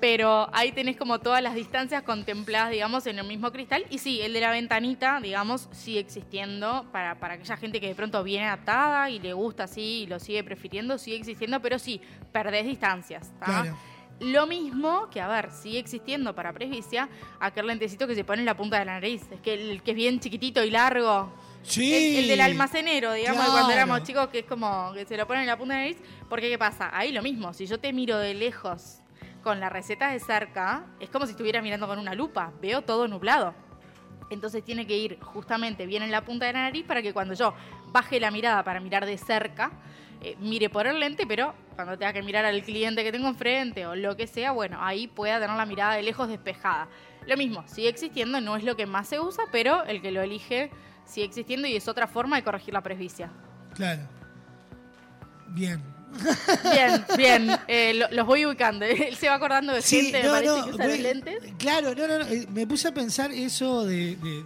Pero 0.00 0.48
ahí 0.52 0.72
tenés 0.72 0.96
como 0.96 1.20
todas 1.20 1.42
las 1.42 1.54
distancias 1.54 2.02
contempladas, 2.02 2.70
digamos, 2.70 3.06
en 3.06 3.18
el 3.18 3.26
mismo 3.26 3.50
cristal. 3.50 3.84
Y 3.90 3.98
sí, 3.98 4.20
el 4.20 4.32
de 4.32 4.40
la 4.40 4.50
ventanita, 4.50 5.20
digamos, 5.20 5.68
sigue 5.72 6.00
existiendo 6.00 6.86
para, 6.92 7.18
para 7.18 7.34
aquella 7.34 7.56
gente 7.56 7.80
que 7.80 7.88
de 7.88 7.94
pronto 7.94 8.22
viene 8.22 8.46
atada 8.46 9.08
y 9.10 9.18
le 9.18 9.32
gusta 9.32 9.64
así 9.64 10.02
y 10.02 10.06
lo 10.06 10.18
sigue 10.18 10.44
prefiriendo, 10.44 10.98
sigue 10.98 11.16
existiendo, 11.16 11.60
pero 11.60 11.78
sí, 11.78 12.00
perdés 12.32 12.66
distancias. 12.66 13.32
Lo 14.20 14.46
mismo 14.46 15.08
que, 15.10 15.20
a 15.20 15.28
ver, 15.28 15.50
sigue 15.50 15.78
existiendo 15.78 16.34
para 16.34 16.52
presbicia 16.52 17.08
aquel 17.38 17.66
lentecito 17.66 18.06
que 18.06 18.14
se 18.14 18.24
pone 18.24 18.40
en 18.40 18.46
la 18.46 18.56
punta 18.56 18.78
de 18.78 18.86
la 18.86 18.94
nariz. 18.94 19.22
Es 19.30 19.40
que 19.40 19.54
el 19.54 19.82
que 19.82 19.90
es 19.90 19.96
bien 19.96 20.20
chiquitito 20.20 20.64
y 20.64 20.70
largo. 20.70 21.32
Sí. 21.66 22.16
El, 22.16 22.24
el 22.24 22.28
del 22.28 22.40
almacenero, 22.40 23.12
digamos, 23.12 23.44
cuando 23.50 23.72
éramos 23.72 24.02
chicos, 24.04 24.28
que 24.28 24.40
es 24.40 24.44
como 24.46 24.92
que 24.94 25.04
se 25.04 25.16
lo 25.16 25.26
ponen 25.26 25.42
en 25.42 25.48
la 25.48 25.58
punta 25.58 25.74
de 25.74 25.80
la 25.80 25.86
nariz. 25.88 25.98
Porque, 26.28 26.48
¿qué 26.48 26.58
pasa? 26.58 26.90
Ahí 26.96 27.12
lo 27.12 27.22
mismo. 27.22 27.52
Si 27.52 27.66
yo 27.66 27.78
te 27.78 27.92
miro 27.92 28.18
de 28.18 28.34
lejos 28.34 29.00
con 29.42 29.60
la 29.60 29.68
receta 29.68 30.10
de 30.10 30.20
cerca, 30.20 30.86
es 31.00 31.10
como 31.10 31.26
si 31.26 31.32
estuvieras 31.32 31.62
mirando 31.62 31.86
con 31.86 31.98
una 31.98 32.14
lupa. 32.14 32.52
Veo 32.60 32.82
todo 32.82 33.08
nublado. 33.08 33.54
Entonces 34.30 34.64
tiene 34.64 34.86
que 34.86 34.96
ir 34.96 35.18
justamente 35.20 35.86
bien 35.86 36.02
en 36.02 36.10
la 36.10 36.24
punta 36.24 36.46
de 36.46 36.52
la 36.52 36.62
nariz 36.62 36.84
para 36.84 37.02
que 37.02 37.12
cuando 37.12 37.34
yo 37.34 37.54
baje 37.92 38.18
la 38.18 38.30
mirada 38.30 38.64
para 38.64 38.80
mirar 38.80 39.06
de 39.06 39.18
cerca, 39.18 39.70
eh, 40.22 40.36
mire 40.40 40.68
por 40.68 40.86
el 40.86 40.98
lente, 40.98 41.26
pero 41.26 41.54
cuando 41.74 41.96
tenga 41.96 42.12
que 42.12 42.22
mirar 42.22 42.44
al 42.44 42.62
cliente 42.62 43.04
que 43.04 43.12
tengo 43.12 43.28
enfrente 43.28 43.86
o 43.86 43.94
lo 43.94 44.16
que 44.16 44.26
sea, 44.26 44.50
bueno, 44.52 44.78
ahí 44.80 45.06
pueda 45.06 45.38
tener 45.38 45.56
la 45.56 45.66
mirada 45.66 45.94
de 45.94 46.02
lejos 46.02 46.28
despejada. 46.28 46.88
Lo 47.26 47.36
mismo, 47.36 47.62
sigue 47.68 47.88
existiendo, 47.88 48.40
no 48.40 48.56
es 48.56 48.64
lo 48.64 48.76
que 48.76 48.86
más 48.86 49.08
se 49.08 49.20
usa, 49.20 49.44
pero 49.52 49.84
el 49.84 50.00
que 50.00 50.10
lo 50.10 50.22
elige 50.22 50.70
sigue 51.06 51.26
existiendo 51.26 51.66
y 51.68 51.76
es 51.76 51.86
otra 51.88 52.06
forma 52.06 52.36
de 52.36 52.42
corregir 52.44 52.74
la 52.74 52.82
presbicia. 52.82 53.30
Claro. 53.74 54.02
Bien. 55.48 55.82
Bien, 56.72 57.04
bien, 57.16 57.50
eh, 57.68 57.92
lo- 57.94 58.08
los 58.10 58.26
voy 58.26 58.46
ubicando. 58.46 58.84
Él 58.86 59.16
se 59.16 59.28
va 59.28 59.34
acordando 59.34 59.72
de 59.74 59.82
Sí, 59.82 60.02
gente, 60.10 60.18
me 60.18 60.24
no, 60.24 60.30
parece, 60.32 60.56
no, 60.58 60.64
que 60.64 60.70
usa 60.72 60.84
los 60.86 60.94
voy- 60.94 61.02
lentes. 61.02 61.42
Claro, 61.58 61.94
no, 61.94 62.06
no, 62.06 62.18
no, 62.18 62.24
eh, 62.26 62.46
Me 62.52 62.66
puse 62.66 62.88
a 62.88 62.94
pensar 62.94 63.30
eso 63.32 63.84
de, 63.84 64.16
de, 64.16 64.44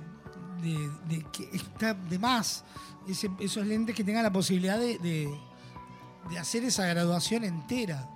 de- 0.62 0.90
de 1.16 1.26
que 1.32 1.48
está 1.56 1.94
de 1.94 2.18
más. 2.18 2.64
ese- 3.08 3.30
esos 3.40 3.66
lentes 3.66 3.94
que 3.94 4.04
tengan 4.04 4.22
la 4.22 4.32
posibilidad 4.32 4.78
de, 4.78 4.98
de- 4.98 5.30
de 6.30 6.38
hacer 6.38 6.64
esa 6.64 6.86
graduación 6.86 7.44
entera. 7.44 8.06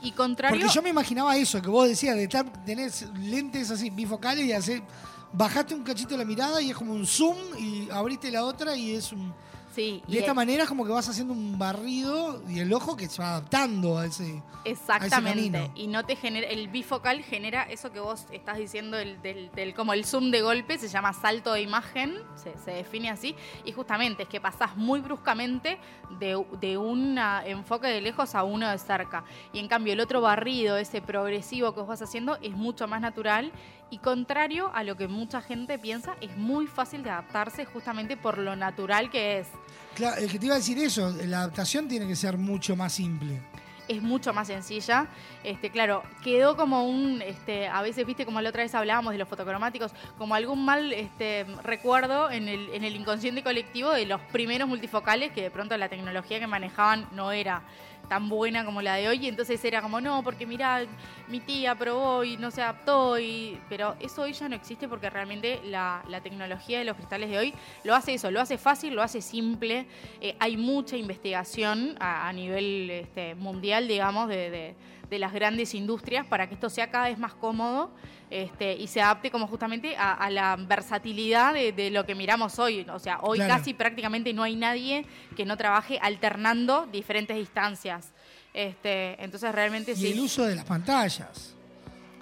Y 0.00 0.12
contrario... 0.12 0.56
Porque 0.60 0.72
yo 0.72 0.80
me 0.82 0.90
imaginaba 0.90 1.36
eso, 1.36 1.60
que 1.60 1.68
vos 1.68 1.88
decías, 1.88 2.14
de 2.14 2.24
estar, 2.24 2.64
tenés 2.64 3.06
lentes 3.20 3.70
así 3.70 3.90
bifocales 3.90 4.44
y 4.44 4.52
hacer. 4.52 4.82
Bajaste 5.32 5.74
un 5.74 5.82
cachito 5.84 6.16
la 6.16 6.24
mirada 6.24 6.60
y 6.62 6.70
es 6.70 6.76
como 6.76 6.92
un 6.92 7.06
zoom 7.06 7.36
y 7.58 7.88
abriste 7.90 8.30
la 8.30 8.44
otra 8.44 8.74
y 8.76 8.94
es 8.94 9.12
un. 9.12 9.32
sí, 9.74 10.02
De 10.08 10.18
esta 10.20 10.34
manera 10.34 10.62
es 10.62 10.68
como 10.68 10.84
que 10.84 10.90
vas 10.90 11.08
haciendo 11.08 11.32
un 11.34 11.58
barrido 11.58 12.42
y 12.48 12.60
el 12.60 12.72
ojo 12.72 12.96
que 12.96 13.08
se 13.08 13.20
va 13.22 13.30
adaptando 13.32 13.98
a 13.98 14.06
ese. 14.06 14.42
Exactamente. 14.64 15.70
Y 15.74 15.86
no 15.86 16.04
te 16.04 16.16
genera, 16.16 16.46
el 16.48 16.68
bifocal 16.68 17.22
genera 17.22 17.62
eso 17.64 17.90
que 17.92 18.00
vos 18.00 18.26
estás 18.32 18.58
diciendo, 18.58 18.98
el, 18.98 19.20
del, 19.22 19.50
del- 19.52 19.74
como 19.74 19.92
el 19.92 20.04
zoom 20.04 20.30
de 20.30 20.42
golpe, 20.42 20.78
se 20.78 20.88
llama 20.88 21.12
salto 21.12 21.52
de 21.52 21.62
imagen, 21.62 22.18
se, 22.34 22.56
se 22.58 22.72
define 22.72 23.10
así. 23.10 23.34
Y 23.64 23.72
justamente 23.72 24.24
es 24.24 24.28
que 24.28 24.40
pasás 24.40 24.76
muy 24.76 25.00
bruscamente 25.00 25.78
de, 26.18 26.44
de 26.60 26.76
un 26.78 27.18
enfoque 27.46 27.86
de 27.88 28.00
lejos 28.00 28.34
a 28.34 28.42
uno 28.44 28.68
de 28.68 28.78
cerca. 28.78 29.24
Y 29.52 29.58
en 29.58 29.68
cambio 29.68 29.92
el 29.92 30.00
otro 30.00 30.20
barrido, 30.20 30.76
ese 30.76 31.00
progresivo 31.00 31.72
que 31.72 31.80
vos 31.80 31.88
vas 31.88 32.02
haciendo, 32.02 32.36
es 32.42 32.52
mucho 32.52 32.86
más 32.88 33.00
natural. 33.00 33.52
Y 33.90 33.98
contrario 33.98 34.70
a 34.74 34.84
lo 34.84 34.96
que 34.96 35.08
mucha 35.08 35.40
gente 35.40 35.78
piensa, 35.78 36.16
es 36.20 36.36
muy 36.36 36.66
fácil 36.66 37.02
de 37.02 37.10
adaptarse 37.10 37.64
justamente 37.64 38.16
por 38.16 38.36
lo 38.36 38.54
natural 38.54 39.10
que 39.10 39.38
es. 39.38 39.48
Claro, 39.94 40.20
es 40.20 40.30
que 40.30 40.38
te 40.38 40.46
iba 40.46 40.54
a 40.54 40.58
decir 40.58 40.78
eso, 40.78 41.10
la 41.24 41.38
adaptación 41.38 41.88
tiene 41.88 42.06
que 42.06 42.14
ser 42.14 42.36
mucho 42.36 42.76
más 42.76 42.92
simple. 42.92 43.40
es 43.88 44.02
mucho 44.02 44.32
más 44.34 44.46
sencilla. 44.46 45.06
Este, 45.42 45.70
claro, 45.70 46.02
quedó 46.22 46.56
como 46.56 46.86
un, 46.86 47.22
este, 47.22 47.66
a 47.68 47.80
veces, 47.82 48.06
viste, 48.06 48.26
como 48.26 48.40
la 48.40 48.50
otra 48.50 48.62
vez 48.62 48.74
hablábamos 48.74 49.12
de 49.12 49.18
los 49.18 49.28
fotocromáticos, 49.28 49.92
como 50.18 50.34
algún 50.34 50.64
mal 50.64 50.92
este, 50.92 51.46
recuerdo 51.62 52.30
en 52.30 52.48
el, 52.48 52.68
en 52.74 52.84
el 52.84 52.94
inconsciente 52.94 53.42
colectivo 53.42 53.90
de 53.90 54.04
los 54.04 54.20
primeros 54.32 54.68
multifocales 54.68 55.32
que 55.32 55.42
de 55.42 55.50
pronto 55.50 55.76
la 55.76 55.88
tecnología 55.88 56.38
que 56.38 56.46
manejaban 56.46 57.08
no 57.12 57.32
era 57.32 57.62
tan 58.08 58.28
buena 58.28 58.64
como 58.64 58.80
la 58.82 58.94
de 58.94 59.08
hoy, 59.08 59.18
y 59.24 59.28
entonces 59.28 59.62
era 59.64 59.82
como, 59.82 60.00
no, 60.00 60.22
porque 60.22 60.46
mira, 60.46 60.84
mi 61.28 61.40
tía 61.40 61.74
probó 61.74 62.24
y 62.24 62.36
no 62.36 62.50
se 62.50 62.62
adaptó, 62.62 63.18
y... 63.18 63.58
pero 63.68 63.96
eso 64.00 64.22
hoy 64.22 64.32
ya 64.32 64.48
no 64.48 64.56
existe 64.56 64.88
porque 64.88 65.10
realmente 65.10 65.60
la, 65.64 66.02
la 66.08 66.20
tecnología 66.20 66.78
de 66.78 66.84
los 66.84 66.96
cristales 66.96 67.28
de 67.30 67.38
hoy 67.38 67.54
lo 67.84 67.94
hace 67.94 68.14
eso, 68.14 68.30
lo 68.30 68.40
hace 68.40 68.56
fácil, 68.58 68.94
lo 68.94 69.02
hace 69.02 69.20
simple, 69.20 69.86
Eh, 70.20 70.34
hay 70.40 70.56
mucha 70.56 70.96
investigación 70.96 71.96
a, 72.00 72.28
a 72.28 72.32
nivel 72.32 72.90
este, 72.90 73.34
mundial, 73.34 73.86
digamos, 73.86 74.28
de- 74.28 74.74
de 75.10 75.18
las 75.18 75.32
grandes 75.32 75.74
industrias 75.74 76.26
para 76.26 76.48
que 76.48 76.54
esto 76.54 76.68
sea 76.70 76.90
cada 76.90 77.08
vez 77.08 77.18
más 77.18 77.34
cómodo 77.34 77.90
este, 78.30 78.74
y 78.76 78.86
se 78.88 79.00
adapte 79.00 79.30
como 79.30 79.46
justamente 79.46 79.96
a, 79.96 80.12
a 80.12 80.30
la 80.30 80.56
versatilidad 80.56 81.54
de, 81.54 81.72
de 81.72 81.90
lo 81.90 82.04
que 82.04 82.14
miramos 82.14 82.58
hoy. 82.58 82.86
O 82.92 82.98
sea, 82.98 83.18
hoy 83.22 83.38
Claro. 83.38 83.54
casi 83.54 83.72
prácticamente 83.74 84.32
no 84.34 84.42
hay 84.42 84.54
nadie 84.56 85.06
que 85.36 85.44
no 85.46 85.56
trabaje 85.56 85.98
alternando 86.02 86.86
diferentes 86.92 87.36
distancias. 87.36 88.12
Este, 88.54 89.22
entonces 89.22 89.52
realmente 89.54 89.92
Y 89.92 89.96
sí. 89.96 90.06
el 90.12 90.20
uso 90.20 90.44
de 90.44 90.56
las 90.56 90.64
pantallas. 90.64 91.54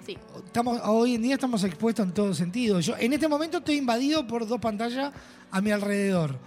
sí. 0.05 0.17
Estamos, 0.45 0.79
hoy 0.85 1.15
en 1.15 1.21
día 1.23 1.33
estamos 1.33 1.63
expuestos 1.63 2.05
en 2.05 2.13
todo 2.13 2.33
sentido. 2.33 2.79
Yo 2.79 2.95
en 2.97 3.11
este 3.13 3.27
momento 3.27 3.57
estoy 3.57 3.75
invadido 3.77 4.25
por 4.27 4.47
dos 4.47 4.59
pantallas 4.59 5.11
a 5.51 5.61
mi 5.61 5.71
alrededor. 5.71 6.37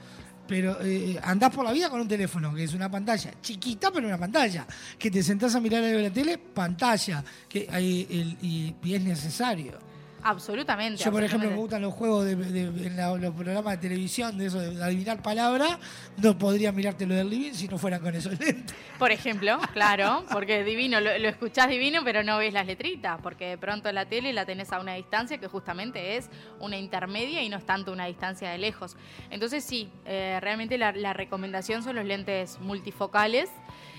Pero 0.50 0.78
eh, 0.82 1.16
andás 1.22 1.54
por 1.54 1.64
la 1.64 1.70
vida 1.70 1.88
con 1.88 2.00
un 2.00 2.08
teléfono, 2.08 2.52
que 2.52 2.64
es 2.64 2.74
una 2.74 2.90
pantalla 2.90 3.30
chiquita, 3.40 3.92
pero 3.92 4.08
una 4.08 4.18
pantalla. 4.18 4.66
Que 4.98 5.08
te 5.08 5.22
sentás 5.22 5.54
a 5.54 5.60
mirar 5.60 5.84
algo 5.84 5.98
en 5.98 6.02
la 6.06 6.10
tele, 6.12 6.38
pantalla. 6.38 7.22
Que, 7.48 7.68
hay 7.70 8.04
el- 8.10 8.36
y 8.82 8.94
es 8.94 9.00
necesario. 9.00 9.78
Absolutamente. 10.22 11.02
Yo, 11.02 11.10
por 11.10 11.22
ejemplo, 11.22 11.50
me 11.50 11.56
gustan 11.56 11.82
los 11.82 11.94
juegos 11.94 12.24
de, 12.24 12.36
de- 12.36 12.86
en 12.86 12.96
la- 12.96 13.14
los 13.16 13.34
programas 13.34 13.72
de 13.80 13.88
televisión, 13.88 14.36
de 14.36 14.46
eso 14.46 14.60
de 14.60 14.82
adivinar 14.82 15.22
palabras. 15.22 15.78
No 16.18 16.36
podría 16.36 16.72
mirarte 16.72 17.06
lo 17.06 17.14
del 17.14 17.30
living 17.30 17.52
si 17.52 17.68
no 17.68 17.78
fueran 17.78 18.00
con 18.00 18.14
esos 18.14 18.32
lentes. 18.40 18.74
Por 18.98 19.10
ejemplo, 19.12 19.58
claro, 19.72 20.24
porque 20.32 20.62
divino, 20.64 21.00
lo, 21.00 21.16
lo 21.18 21.28
escuchás 21.28 21.68
divino, 21.68 22.02
pero 22.04 22.22
no 22.22 22.38
ves 22.38 22.52
las 22.52 22.66
letritas, 22.66 23.18
porque 23.22 23.46
de 23.50 23.58
pronto 23.58 23.90
la 23.92 24.06
tele 24.06 24.32
la 24.32 24.44
tenés 24.44 24.72
a 24.72 24.80
una 24.80 24.94
distancia 24.94 25.38
que 25.38 25.46
justamente 25.48 26.16
es 26.16 26.28
una 26.58 26.76
intermedia 26.76 27.42
y 27.42 27.48
no 27.48 27.56
es 27.56 27.64
tanto 27.64 27.92
una 27.92 28.06
distancia 28.06 28.50
de 28.50 28.58
lejos. 28.58 28.96
Entonces 29.30 29.64
sí, 29.64 29.88
eh, 30.04 30.38
realmente 30.40 30.76
la, 30.78 30.92
la 30.92 31.12
recomendación 31.14 31.82
son 31.82 31.96
los 31.96 32.04
lentes 32.04 32.58
multifocales. 32.60 33.48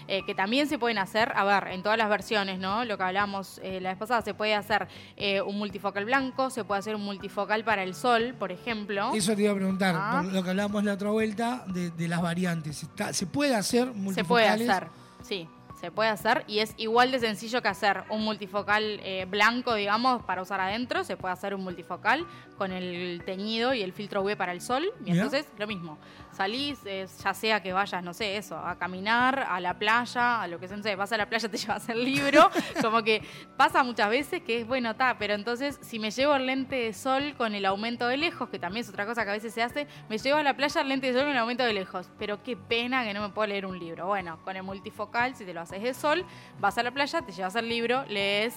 Eh, 0.08 0.24
que 0.26 0.36
también 0.36 0.68
se 0.68 0.78
pueden 0.80 0.98
hacer, 0.98 1.32
a 1.36 1.44
ver, 1.44 1.68
en 1.74 1.84
todas 1.84 1.98
las 1.98 2.10
versiones, 2.10 2.60
¿no? 2.60 2.86
Lo 2.86 2.98
que 2.98 3.04
hablamos 3.04 3.60
eh, 3.64 3.80
la 3.82 3.90
vez 3.90 3.98
pasada, 3.98 4.22
se 4.22 4.34
puede 4.34 4.56
hacer 4.56 4.88
eh, 5.18 5.42
un 5.42 5.58
multifocal 5.58 6.06
blanco, 6.06 6.50
se 6.50 6.64
puede 6.64 6.80
hacer 6.80 6.96
un 6.96 7.04
multifocal 7.04 7.64
para 7.64 7.84
el 7.84 7.94
sol, 7.96 8.36
por 8.38 8.52
ejemplo. 8.52 9.12
Eso 9.14 9.36
te 9.36 9.44
iba 9.44 9.52
a 9.52 9.56
preguntar, 9.56 9.96
Ah. 9.98 10.22
por 10.24 10.34
lo 10.34 10.44
que 10.44 10.50
hablábamos 10.52 10.84
la 10.84 10.94
otra 10.94 11.10
vuelta, 11.12 11.64
de, 11.68 11.90
de 11.92 12.08
las 12.08 12.22
variantes. 12.22 12.84
Está- 12.84 13.14
¿Se 13.14 13.26
puede 13.26 13.56
hacer 13.56 13.86
Se 13.88 13.92
puede 13.92 14.00
multifocales? 14.02 14.70
hacer, 14.70 14.88
sí, 15.24 15.48
se 15.80 15.90
puede 15.92 16.10
hacer 16.10 16.44
y 16.48 16.60
es 16.60 16.76
igual 16.78 17.10
de 17.12 17.20
sencillo 17.20 17.62
que 17.64 17.68
hacer 17.68 18.04
un 18.12 18.24
multifocal 18.24 18.84
eh, 19.04 19.26
blanco, 19.28 19.74
digamos, 19.74 20.22
para 20.24 20.44
usar 20.44 20.60
adentro. 20.62 21.04
Se 21.04 21.18
puede 21.18 21.34
hacer 21.34 21.56
un 21.56 21.64
multifocal 21.64 22.26
con 22.58 22.72
el 22.72 23.24
teñido 23.26 23.74
y 23.74 23.82
el 23.82 23.92
filtro 23.92 24.22
UV 24.22 24.36
para 24.38 24.52
el 24.52 24.62
sol. 24.62 24.86
Y 25.06 25.12
entonces, 25.12 25.48
lo 25.58 25.66
mismo. 25.66 25.98
Salís, 26.32 26.80
ya 26.84 27.34
sea 27.34 27.62
que 27.62 27.74
vayas, 27.74 28.04
no 28.04 28.14
sé, 28.14 28.38
eso, 28.38 28.58
a 28.58 28.78
caminar, 28.78 29.46
a 29.50 29.60
la 29.60 29.78
playa, 29.78 30.42
a 30.42 30.48
lo 30.48 30.60
que 30.60 30.68
sea, 30.68 30.78
no 30.78 30.84
sé, 30.84 30.96
vas 30.96 31.12
a 31.12 31.18
la 31.18 31.30
playa, 31.30 31.50
te 31.52 31.58
llevas 31.58 31.90
el 31.90 32.04
libro. 32.04 32.50
como 32.82 33.04
que 33.04 33.22
pasa 33.58 33.84
muchas 33.84 34.10
veces 34.10 34.42
que 34.42 34.62
es 34.62 34.68
bueno, 34.68 34.92
está, 34.92 35.18
pero 35.18 35.34
entonces, 35.34 35.78
si 35.82 36.00
me 36.00 36.12
llevo 36.12 36.36
el 36.36 36.46
lente 36.46 36.76
de 36.76 36.94
sol 36.94 37.36
con 37.38 37.54
el 37.54 37.66
aumento 37.66 38.08
de 38.08 38.18
lejos, 38.18 38.50
que 38.50 38.60
también 38.60 38.84
es 38.84 38.90
otra 38.90 39.06
cosa 39.06 39.24
que 39.24 39.30
a 39.32 39.34
veces 39.34 39.54
se 39.54 39.62
hace, 39.62 39.88
me 40.10 40.18
llevo 40.18 40.38
a 40.38 40.44
la 40.44 40.56
playa 40.56 40.82
el 40.82 40.90
lente 40.90 41.08
de 41.08 41.14
sol 41.14 41.24
con 41.24 41.32
el 41.32 41.38
aumento 41.38 41.64
de 41.64 41.74
lejos. 41.74 42.10
Pero 42.18 42.42
qué 42.44 42.56
pena 42.56 43.04
que 43.04 43.14
no 43.14 43.22
me 43.22 43.30
puedo 43.30 43.48
leer 43.48 43.66
un 43.66 43.78
libro. 43.78 44.08
Bueno, 44.08 44.40
con 44.44 44.56
el 44.56 44.64
multifocal, 44.64 45.36
si 45.36 45.46
te 45.46 45.54
lo 45.54 45.62
haces 45.62 45.82
de 45.82 45.94
sol, 45.94 46.26
vas 46.60 46.78
a 46.78 46.84
la 46.84 46.92
playa, 46.92 47.22
te 47.22 47.32
llevas 47.32 47.56
el 47.56 47.68
libro, 47.68 48.06
lees. 48.08 48.56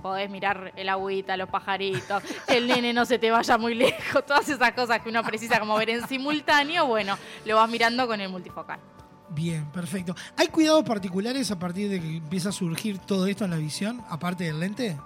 Podés 0.00 0.30
mirar 0.30 0.72
el 0.76 0.88
agüita, 0.88 1.36
los 1.36 1.48
pajaritos, 1.48 2.22
el 2.46 2.66
nene 2.66 2.92
no 2.92 3.04
se 3.04 3.18
te 3.18 3.30
vaya 3.30 3.58
muy 3.58 3.74
lejos, 3.74 4.24
todas 4.26 4.48
esas 4.48 4.72
cosas 4.72 5.00
que 5.00 5.08
uno 5.08 5.22
precisa 5.22 5.60
como 5.60 5.76
ver 5.76 5.90
en 5.90 6.06
simultáneo, 6.06 6.86
bueno, 6.86 7.18
lo 7.44 7.56
vas 7.56 7.70
mirando 7.70 8.06
con 8.06 8.20
el 8.20 8.28
multifocal. 8.28 8.80
Bien, 9.30 9.64
perfecto. 9.70 10.14
¿Hay 10.36 10.48
cuidados 10.48 10.84
particulares 10.84 11.50
a 11.50 11.58
partir 11.58 11.88
de 11.88 12.00
que 12.00 12.16
empieza 12.16 12.48
a 12.48 12.52
surgir 12.52 12.98
todo 12.98 13.26
esto 13.26 13.44
en 13.44 13.52
la 13.52 13.58
visión, 13.58 14.02
aparte 14.08 14.44
del 14.44 14.58
lente? 14.58 14.96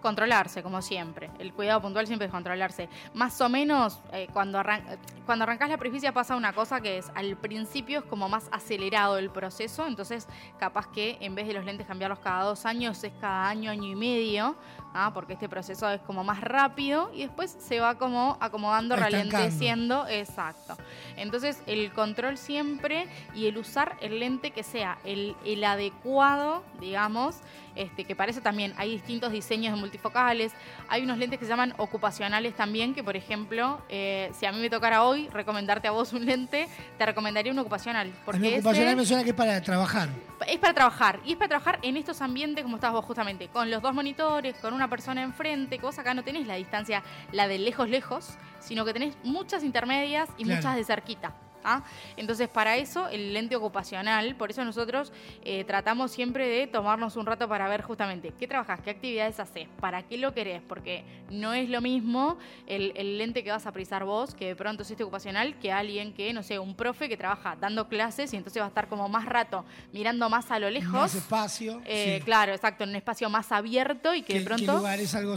Controlarse, 0.00 0.62
como 0.62 0.82
siempre. 0.82 1.30
El 1.38 1.52
cuidado 1.52 1.82
puntual 1.82 2.06
siempre 2.06 2.26
es 2.26 2.32
controlarse. 2.32 2.88
Más 3.14 3.40
o 3.40 3.48
menos, 3.48 4.00
eh, 4.12 4.28
cuando, 4.32 4.58
arran 4.58 4.82
cuando 5.26 5.44
arrancás 5.44 5.68
la 5.68 5.76
presbicia 5.76 6.12
pasa 6.12 6.36
una 6.36 6.52
cosa 6.52 6.80
que 6.80 6.98
es, 6.98 7.10
al 7.14 7.36
principio 7.36 8.00
es 8.00 8.04
como 8.04 8.28
más 8.28 8.48
acelerado 8.52 9.18
el 9.18 9.30
proceso, 9.30 9.86
entonces 9.86 10.26
capaz 10.58 10.88
que 10.88 11.18
en 11.20 11.34
vez 11.34 11.46
de 11.46 11.54
los 11.54 11.64
lentes 11.64 11.86
cambiarlos 11.86 12.18
cada 12.20 12.44
dos 12.44 12.66
años, 12.66 13.02
es 13.04 13.12
cada 13.20 13.48
año, 13.48 13.70
año 13.70 13.88
y 13.88 13.96
medio, 13.96 14.56
¿ah? 14.94 15.10
porque 15.14 15.34
este 15.34 15.48
proceso 15.48 15.88
es 15.90 16.00
como 16.02 16.24
más 16.24 16.40
rápido 16.40 17.10
y 17.14 17.20
después 17.22 17.56
se 17.60 17.80
va 17.80 17.96
como 17.96 18.36
acomodando, 18.40 18.94
Estancando. 18.94 19.30
ralenteciendo. 19.36 20.06
Exacto. 20.08 20.76
Entonces, 21.16 21.62
el 21.66 21.92
control 21.92 22.38
siempre 22.38 23.06
y 23.34 23.46
el 23.46 23.58
usar 23.58 23.96
el 24.00 24.18
lente 24.20 24.50
que 24.52 24.62
sea 24.62 24.98
el, 25.04 25.36
el 25.44 25.62
adecuado, 25.64 26.62
digamos, 26.80 27.36
este, 27.76 28.04
que 28.04 28.16
para 28.16 28.30
eso 28.32 28.40
también 28.40 28.74
hay 28.76 28.90
distintos 28.90 29.30
diseños 29.32 29.72
de 29.74 29.80
multifocales. 29.80 30.52
Hay 30.88 31.02
unos 31.04 31.18
lentes 31.18 31.38
que 31.38 31.44
se 31.44 31.50
llaman 31.50 31.72
ocupacionales 31.78 32.54
también, 32.56 32.94
que 32.94 33.04
por 33.04 33.16
ejemplo, 33.16 33.80
eh, 33.88 34.30
si 34.38 34.44
a 34.46 34.52
mí 34.52 34.60
me 34.60 34.68
tocara 34.70 35.04
hoy 35.04 35.28
recomendarte 35.28 35.86
a 35.88 35.92
vos 35.92 36.12
un 36.12 36.26
lente, 36.26 36.68
te 36.98 37.06
recomendaría 37.06 37.52
un 37.52 37.58
ocupacional. 37.60 38.08
A 38.08 38.24
Porque 38.24 38.40
mí 38.40 38.48
ese- 38.48 38.58
ocupacional 38.58 38.96
me 38.96 39.04
suena 39.06 39.22
que 39.22 39.30
es 39.30 39.36
para 39.36 39.60
trabajar. 39.62 40.08
es 40.48 40.58
para 40.58 40.74
trabajar. 40.74 41.20
Y 41.24 41.32
es 41.32 41.36
para 41.36 41.48
trabajar 41.48 41.78
en 41.82 41.96
estos 41.96 42.20
ambientes 42.20 42.64
como 42.64 42.76
estás 42.76 42.92
vos 42.92 43.04
justamente, 43.04 43.48
con 43.48 43.70
los 43.70 43.80
dos 43.80 43.94
monitores, 43.94 44.56
con 44.56 44.74
una 44.80 44.88
persona 44.88 45.22
enfrente, 45.22 45.76
que 45.78 45.84
vos 45.84 45.98
acá 45.98 46.14
no 46.14 46.24
tenés 46.24 46.46
la 46.46 46.54
distancia, 46.54 47.02
la 47.32 47.46
de 47.48 47.58
lejos 47.58 47.90
lejos, 47.90 48.38
sino 48.60 48.86
que 48.86 48.94
tenés 48.94 49.14
muchas 49.22 49.62
intermedias 49.62 50.30
y 50.38 50.44
Claro. 50.44 50.56
muchas 50.56 50.76
de 50.76 50.84
cerquita. 50.84 51.34
¿Ah? 51.64 51.84
Entonces, 52.16 52.48
para 52.48 52.76
eso, 52.76 53.08
el 53.08 53.32
lente 53.32 53.56
ocupacional, 53.56 54.36
por 54.36 54.50
eso 54.50 54.64
nosotros 54.64 55.12
eh, 55.44 55.64
tratamos 55.64 56.10
siempre 56.10 56.48
de 56.48 56.66
tomarnos 56.66 57.16
un 57.16 57.26
rato 57.26 57.48
para 57.48 57.68
ver 57.68 57.82
justamente 57.82 58.32
qué 58.38 58.46
trabajás, 58.46 58.80
qué 58.80 58.90
actividades 58.90 59.40
haces, 59.40 59.68
para 59.80 60.02
qué 60.02 60.18
lo 60.18 60.34
querés, 60.34 60.62
porque 60.66 61.04
no 61.30 61.52
es 61.54 61.68
lo 61.68 61.80
mismo 61.80 62.38
el, 62.66 62.92
el 62.96 63.18
lente 63.18 63.42
que 63.44 63.50
vas 63.50 63.66
a 63.66 63.72
prisar 63.72 64.04
vos, 64.04 64.34
que 64.34 64.46
de 64.48 64.56
pronto 64.56 64.82
es 64.82 64.90
este 64.90 65.02
ocupacional, 65.04 65.58
que 65.58 65.72
alguien 65.72 66.12
que, 66.12 66.32
no 66.32 66.42
sé, 66.42 66.58
un 66.58 66.74
profe 66.74 67.08
que 67.08 67.16
trabaja 67.16 67.56
dando 67.60 67.88
clases 67.88 68.32
y 68.32 68.36
entonces 68.36 68.60
va 68.60 68.66
a 68.66 68.68
estar 68.68 68.88
como 68.88 69.08
más 69.08 69.26
rato 69.26 69.64
mirando 69.92 70.28
más 70.28 70.50
a 70.50 70.58
lo 70.58 70.70
lejos. 70.70 70.92
Más 70.92 71.14
espacio. 71.14 71.80
Eh, 71.84 72.16
sí. 72.18 72.24
Claro, 72.24 72.52
exacto, 72.52 72.84
en 72.84 72.90
un 72.90 72.96
espacio 72.96 73.28
más 73.30 73.52
abierto 73.52 74.14
y 74.14 74.22
que, 74.22 74.28
que, 74.28 74.34
de 74.34 74.40
que 74.40 74.46
pronto... 74.46 74.76
lugar 74.78 75.00
es 75.00 75.14
algo 75.14 75.34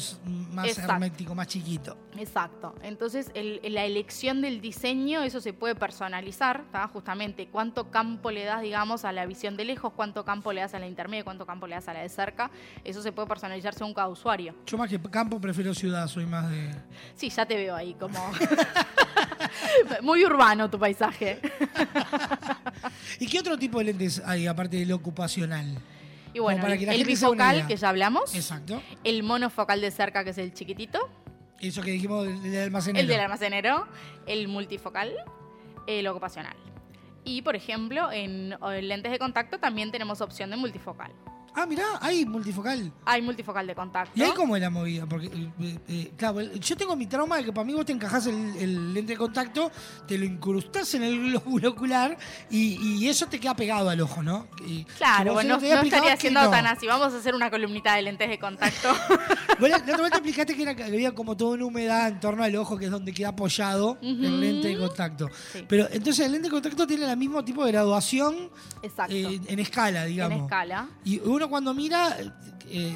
más 0.51 0.67
Exacto. 0.67 0.91
hermético, 0.93 1.35
más 1.35 1.47
chiquito. 1.47 1.97
Exacto. 2.17 2.75
Entonces, 2.83 3.31
el- 3.33 3.59
la 3.73 3.85
elección 3.85 4.41
del 4.41 4.61
diseño, 4.61 5.21
eso 5.23 5.41
se 5.41 5.53
puede 5.53 5.75
personalizar, 5.75 6.12
¿tá? 6.71 6.87
justamente 6.87 7.47
cuánto 7.47 7.89
campo 7.89 8.31
le 8.31 8.43
das, 8.43 8.61
digamos, 8.61 9.05
a 9.05 9.11
la 9.11 9.25
visión 9.25 9.57
de 9.57 9.65
lejos, 9.65 9.93
cuánto 9.93 10.23
campo 10.25 10.53
le 10.53 10.61
das 10.61 10.73
a 10.73 10.79
la 10.79 10.87
intermedia, 10.87 11.23
cuánto 11.23 11.45
campo 11.45 11.67
le 11.67 11.75
das 11.75 11.87
a 11.87 11.93
la 11.93 12.01
de 12.01 12.09
cerca. 12.09 12.51
Eso 12.83 13.01
se 13.01 13.11
puede 13.11 13.27
personalizar 13.27 13.73
según 13.73 13.93
cada 13.93 14.07
usuario. 14.07 14.55
Yo 14.65 14.77
más 14.77 14.89
que 14.89 14.99
campo 14.99 15.39
prefiero 15.39 15.73
ciudad, 15.73 16.07
soy 16.07 16.25
más 16.25 16.49
de... 16.49 16.71
Sí, 17.15 17.29
ya 17.29 17.45
te 17.45 17.55
veo 17.55 17.75
ahí 17.75 17.93
como... 17.95 18.19
Muy 20.01 20.25
urbano 20.25 20.69
tu 20.69 20.79
paisaje. 20.79 21.39
¿Y 23.19 23.27
qué 23.27 23.39
otro 23.39 23.57
tipo 23.57 23.79
de 23.79 23.85
lentes 23.85 24.21
hay 24.25 24.47
aparte 24.47 24.77
del 24.77 24.91
ocupacional? 24.91 25.77
Y 26.33 26.39
bueno, 26.39 26.61
para 26.61 26.75
el, 26.75 26.89
el 26.89 27.05
bifocal, 27.05 27.67
que 27.67 27.75
ya 27.75 27.89
hablamos. 27.89 28.33
Exacto. 28.33 28.81
El 29.03 29.23
monofocal 29.23 29.81
de 29.81 29.91
cerca, 29.91 30.23
que 30.23 30.31
es 30.31 30.37
el 30.39 30.53
chiquitito. 30.53 31.09
Eso 31.59 31.81
que 31.81 31.91
dijimos 31.91 32.25
del 32.43 32.63
almacenero. 32.63 32.99
El 32.99 33.07
del 33.07 33.19
almacenero, 33.19 33.87
el 34.25 34.47
multifocal, 34.47 35.13
el 35.87 36.07
ocupacional. 36.07 36.55
Y, 37.25 37.41
por 37.41 37.55
ejemplo, 37.55 38.11
en, 38.11 38.53
en 38.61 38.87
lentes 38.87 39.11
de 39.11 39.19
contacto 39.19 39.57
también 39.59 39.91
tenemos 39.91 40.19
opción 40.21 40.49
de 40.49 40.57
multifocal. 40.57 41.11
Ah, 41.55 41.67
mirá, 41.67 41.85
hay 42.01 42.25
multifocal. 42.25 42.91
Hay 43.05 43.21
multifocal 43.21 43.67
de 43.67 43.75
contacto. 43.75 44.11
¿Y 44.19 44.23
ahí 44.23 44.31
cómo 44.35 44.55
es 44.55 44.61
la 44.63 44.71
movida? 44.71 45.05
Porque, 45.05 45.27
eh, 45.27 45.77
eh, 45.87 46.11
claro, 46.17 46.39
el- 46.39 46.59
yo 46.59 46.75
tengo 46.75 46.95
mi 46.95 47.05
trauma 47.05 47.37
de 47.37 47.45
que 47.45 47.53
para 47.53 47.63
mí 47.63 47.75
vos 47.75 47.85
te 47.85 47.91
encajás 47.91 48.25
el, 48.25 48.55
el 48.57 48.91
lente 48.91 49.13
de 49.13 49.17
contacto, 49.19 49.71
te 50.07 50.17
lo 50.17 50.25
incrustás 50.25 50.95
en 50.95 51.03
el 51.03 51.19
glóbulo 51.29 51.69
ocular 51.69 52.17
y, 52.49 52.79
y 52.97 53.07
eso 53.07 53.27
te 53.27 53.39
queda 53.39 53.55
pegado 53.55 53.87
al 53.91 54.01
ojo, 54.01 54.23
¿no? 54.23 54.47
Y 54.65 54.83
Claro, 54.97 55.33
bueno, 55.33 55.59
no, 55.59 55.63
estaría 55.83 56.17
siendo 56.17 56.41
no. 56.41 56.49
tan 56.49 56.65
así. 56.65 56.87
Vamos 56.87 57.13
a 57.13 57.17
hacer 57.17 57.35
una 57.35 57.51
columnita 57.51 57.93
de 57.95 58.01
lentes 58.01 58.29
de 58.29 58.39
contacto. 58.39 58.89
Vos 59.63 59.69
la, 59.69 59.77
la 59.77 59.83
otra 59.93 60.01
vez 60.01 60.11
te 60.11 60.17
explicaste 60.17 60.55
que, 60.57 60.61
era, 60.63 60.75
que 60.75 60.83
había 60.83 61.13
como 61.15 61.37
toda 61.37 61.53
una 61.53 61.65
humedad 61.65 62.09
en 62.09 62.19
torno 62.19 62.43
al 62.43 62.53
ojo, 62.57 62.77
que 62.77 62.85
es 62.85 62.91
donde 62.91 63.13
queda 63.13 63.29
apoyado 63.29 63.97
el 64.01 64.41
lente 64.41 64.67
de 64.67 64.77
contacto. 64.77 65.29
Sí. 65.53 65.63
Pero 65.69 65.87
entonces 65.89 66.25
el 66.25 66.33
lente 66.33 66.47
de 66.47 66.51
contacto 66.51 66.85
tiene 66.85 67.09
el 67.09 67.15
mismo 67.17 67.45
tipo 67.45 67.63
de 67.63 67.71
graduación 67.71 68.49
Exacto. 68.81 69.13
eh, 69.15 69.39
en 69.47 69.59
escala, 69.59 70.03
digamos. 70.03 70.37
en 70.37 70.43
escala. 70.43 70.89
Y 71.05 71.19
uno 71.19 71.49
cuando 71.49 71.73
mira, 71.73 72.17
eh, 72.69 72.93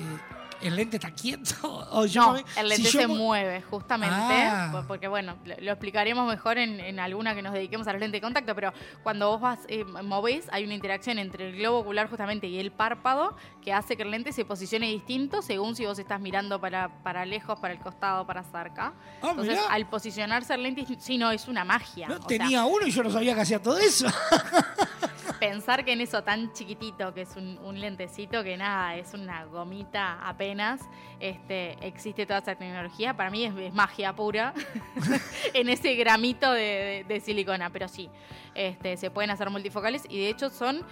el 0.61 0.75
lente 0.75 0.97
está 0.97 1.11
quieto. 1.11 1.55
O 1.91 2.05
yo 2.05 2.21
No, 2.21 2.33
me- 2.33 2.39
el 2.39 2.45
si 2.71 2.83
lente 2.83 2.83
yo 2.91 2.99
se 3.01 3.07
mu- 3.07 3.15
mueve, 3.15 3.61
justamente, 3.63 4.15
Ah. 4.15 4.69
po- 4.71 4.83
porque 4.87 5.07
bueno, 5.07 5.37
lo, 5.45 5.71
explicaremos 5.71 6.27
mejor 6.27 6.57
en, 6.57 6.79
en 6.79 6.99
alguna 6.99 7.33
que 7.35 7.41
nos 7.41 7.53
dediquemos 7.53 7.87
a 7.87 7.93
los 7.93 7.99
lentes 8.01 8.19
de 8.19 8.25
contacto, 8.25 8.53
pero 8.55 8.73
cuando 9.03 9.29
vos 9.29 9.41
vas, 9.41 9.59
eh, 9.67 9.83
movés, 9.83 10.47
hay 10.51 10.63
una 10.65 10.73
interacción 10.73 11.17
entre 11.19 11.49
el 11.49 11.57
globo 11.57 11.79
ocular 11.79 12.09
justamente 12.09 12.47
y 12.47 12.59
el 12.59 12.71
párpado 12.71 13.35
que 13.63 13.73
hace 13.73 13.95
que 13.97 14.03
el 14.03 14.11
lente 14.11 14.31
se 14.31 14.45
posicione 14.45 14.87
distinto 14.87 15.41
según 15.41 15.75
si 15.75 15.85
vos 15.85 15.97
estás 15.99 16.19
mirando 16.21 16.59
para, 16.59 16.89
para 17.03 17.25
lejos, 17.25 17.59
para 17.59 17.73
el 17.73 17.79
costado, 17.79 18.25
para 18.27 18.43
cerca. 18.43 18.93
Ah, 19.21 19.29
Entonces, 19.31 19.55
mirá. 19.59 19.67
al 19.73 19.87
posicionarse 19.89 20.53
el 20.53 20.63
lente, 20.63 20.85
sí, 20.99 21.17
no, 21.17 21.31
es 21.31 21.47
una 21.47 21.63
magia. 21.65 22.07
No, 22.07 22.15
O 22.15 22.17
sea, 22.19 22.27
tenía 22.27 22.65
uno 22.65 22.85
y 22.85 22.91
yo 22.91 23.03
no 23.03 23.09
sabía 23.09 23.33
que 23.35 23.41
hacía 23.41 23.61
todo 23.61 23.77
eso. 23.77 24.07
pensar 25.39 25.85
que 25.85 25.93
en 25.93 26.01
eso 26.01 26.23
tan 26.23 26.51
chiquitito, 26.53 27.13
que 27.13 27.21
es 27.21 27.35
un, 27.35 27.57
un 27.63 27.79
lentecito, 27.79 28.43
que 28.43 28.57
nada, 28.57 28.95
es 28.95 29.13
una 29.13 29.45
gomita 29.45 30.19
apenas, 30.27 30.81
este, 31.19 31.77
existe 31.85 32.25
toda 32.25 32.39
esa 32.39 32.55
tecnología, 32.55 33.15
para 33.15 33.29
mí 33.29 33.43
es, 33.45 33.55
es 33.55 33.73
magia 33.73 34.15
pura 34.15 34.53
en 35.53 35.69
ese 35.69 35.95
gramito 35.95 36.51
de, 36.51 36.61
de- 36.61 37.05
de 37.07 37.19
silicona, 37.19 37.69
pero 37.69 37.87
sí, 37.87 38.09
este, 38.55 38.97
se 38.97 39.09
pueden 39.11 39.31
hacer 39.31 39.49
multifocales 39.49 40.03
y 40.09 40.17
de 40.19 40.29
hecho 40.29 40.49
son 40.49 40.83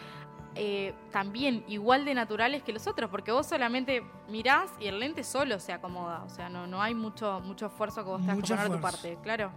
eh, 0.55 0.93
también 1.11 1.65
igual 1.67 2.05
de 2.05 2.13
naturales 2.13 2.63
que 2.63 2.71
los 2.71 2.87
otros, 2.87 3.09
porque 3.09 3.31
vos 3.31 3.45
solamente 3.45 4.03
mirás 4.29 4.71
y 4.79 4.87
el 4.87 4.99
lente 4.99 5.23
solo 5.23 5.59
se 5.59 5.73
acomoda, 5.73 6.23
o 6.23 6.29
sea, 6.29 6.47
no, 6.49 6.65
no 6.67 6.81
hay 6.81 6.93
mucho, 6.93 7.41
mucho 7.41 7.65
esfuerzo 7.65 8.03
que 8.03 8.09
vos 8.09 8.21
tengas 8.21 8.37
que 8.37 8.41
poner 8.55 8.65
tu 8.67 8.81
parte, 8.81 9.17
claro. 9.21 9.51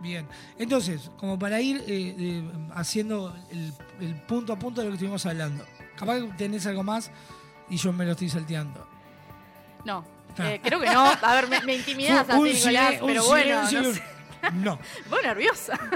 Bien, 0.00 0.26
entonces, 0.58 1.10
como 1.18 1.38
para 1.38 1.60
ir 1.60 1.78
eh, 1.86 2.14
eh, 2.18 2.44
haciendo 2.74 3.34
el, 3.50 3.72
el 4.00 4.14
punto 4.22 4.52
a 4.52 4.58
punto 4.58 4.80
de 4.80 4.86
lo 4.86 4.90
que 4.90 4.96
estuvimos 4.96 5.24
hablando. 5.26 5.64
Capaz 5.96 6.16
que 6.20 6.26
tenés 6.36 6.66
algo 6.66 6.82
más 6.82 7.10
y 7.70 7.76
yo 7.76 7.92
me 7.92 8.04
lo 8.04 8.12
estoy 8.12 8.28
salteando. 8.28 8.86
No, 9.84 10.04
Ah. 10.38 10.50
eh, 10.52 10.60
creo 10.62 10.78
que 10.80 10.86
no. 10.90 11.00
A 11.22 11.34
ver, 11.34 11.48
me, 11.48 11.60
me 11.62 11.76
intimidás 11.76 12.26
Fue 12.26 12.50
así, 12.50 12.58
Nicolás, 12.58 12.94
pero 13.06 13.24
bueno, 13.24 13.62
no 13.62 13.68
sé. 13.94 14.02
No. 14.52 14.78
Vos 15.10 15.20
nerviosa. 15.22 15.78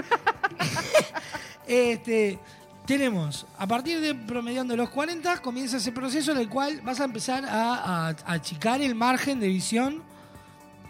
Este, 1.67 2.39
tenemos, 2.85 3.45
a 3.57 3.67
partir 3.67 4.01
de 4.01 4.15
promediando 4.15 4.75
los 4.75 4.89
40, 4.89 5.37
comienza 5.41 5.77
ese 5.77 5.91
proceso 5.91 6.31
en 6.31 6.39
el 6.39 6.49
cual 6.49 6.81
vas 6.81 6.99
a 6.99 7.05
empezar 7.05 7.45
a, 7.45 7.75
a- 7.75 8.09
a 8.09 8.13
achicar 8.33 8.81
el 8.81 8.95
margen 8.95 9.39
de 9.39 9.47
visión, 9.47 10.03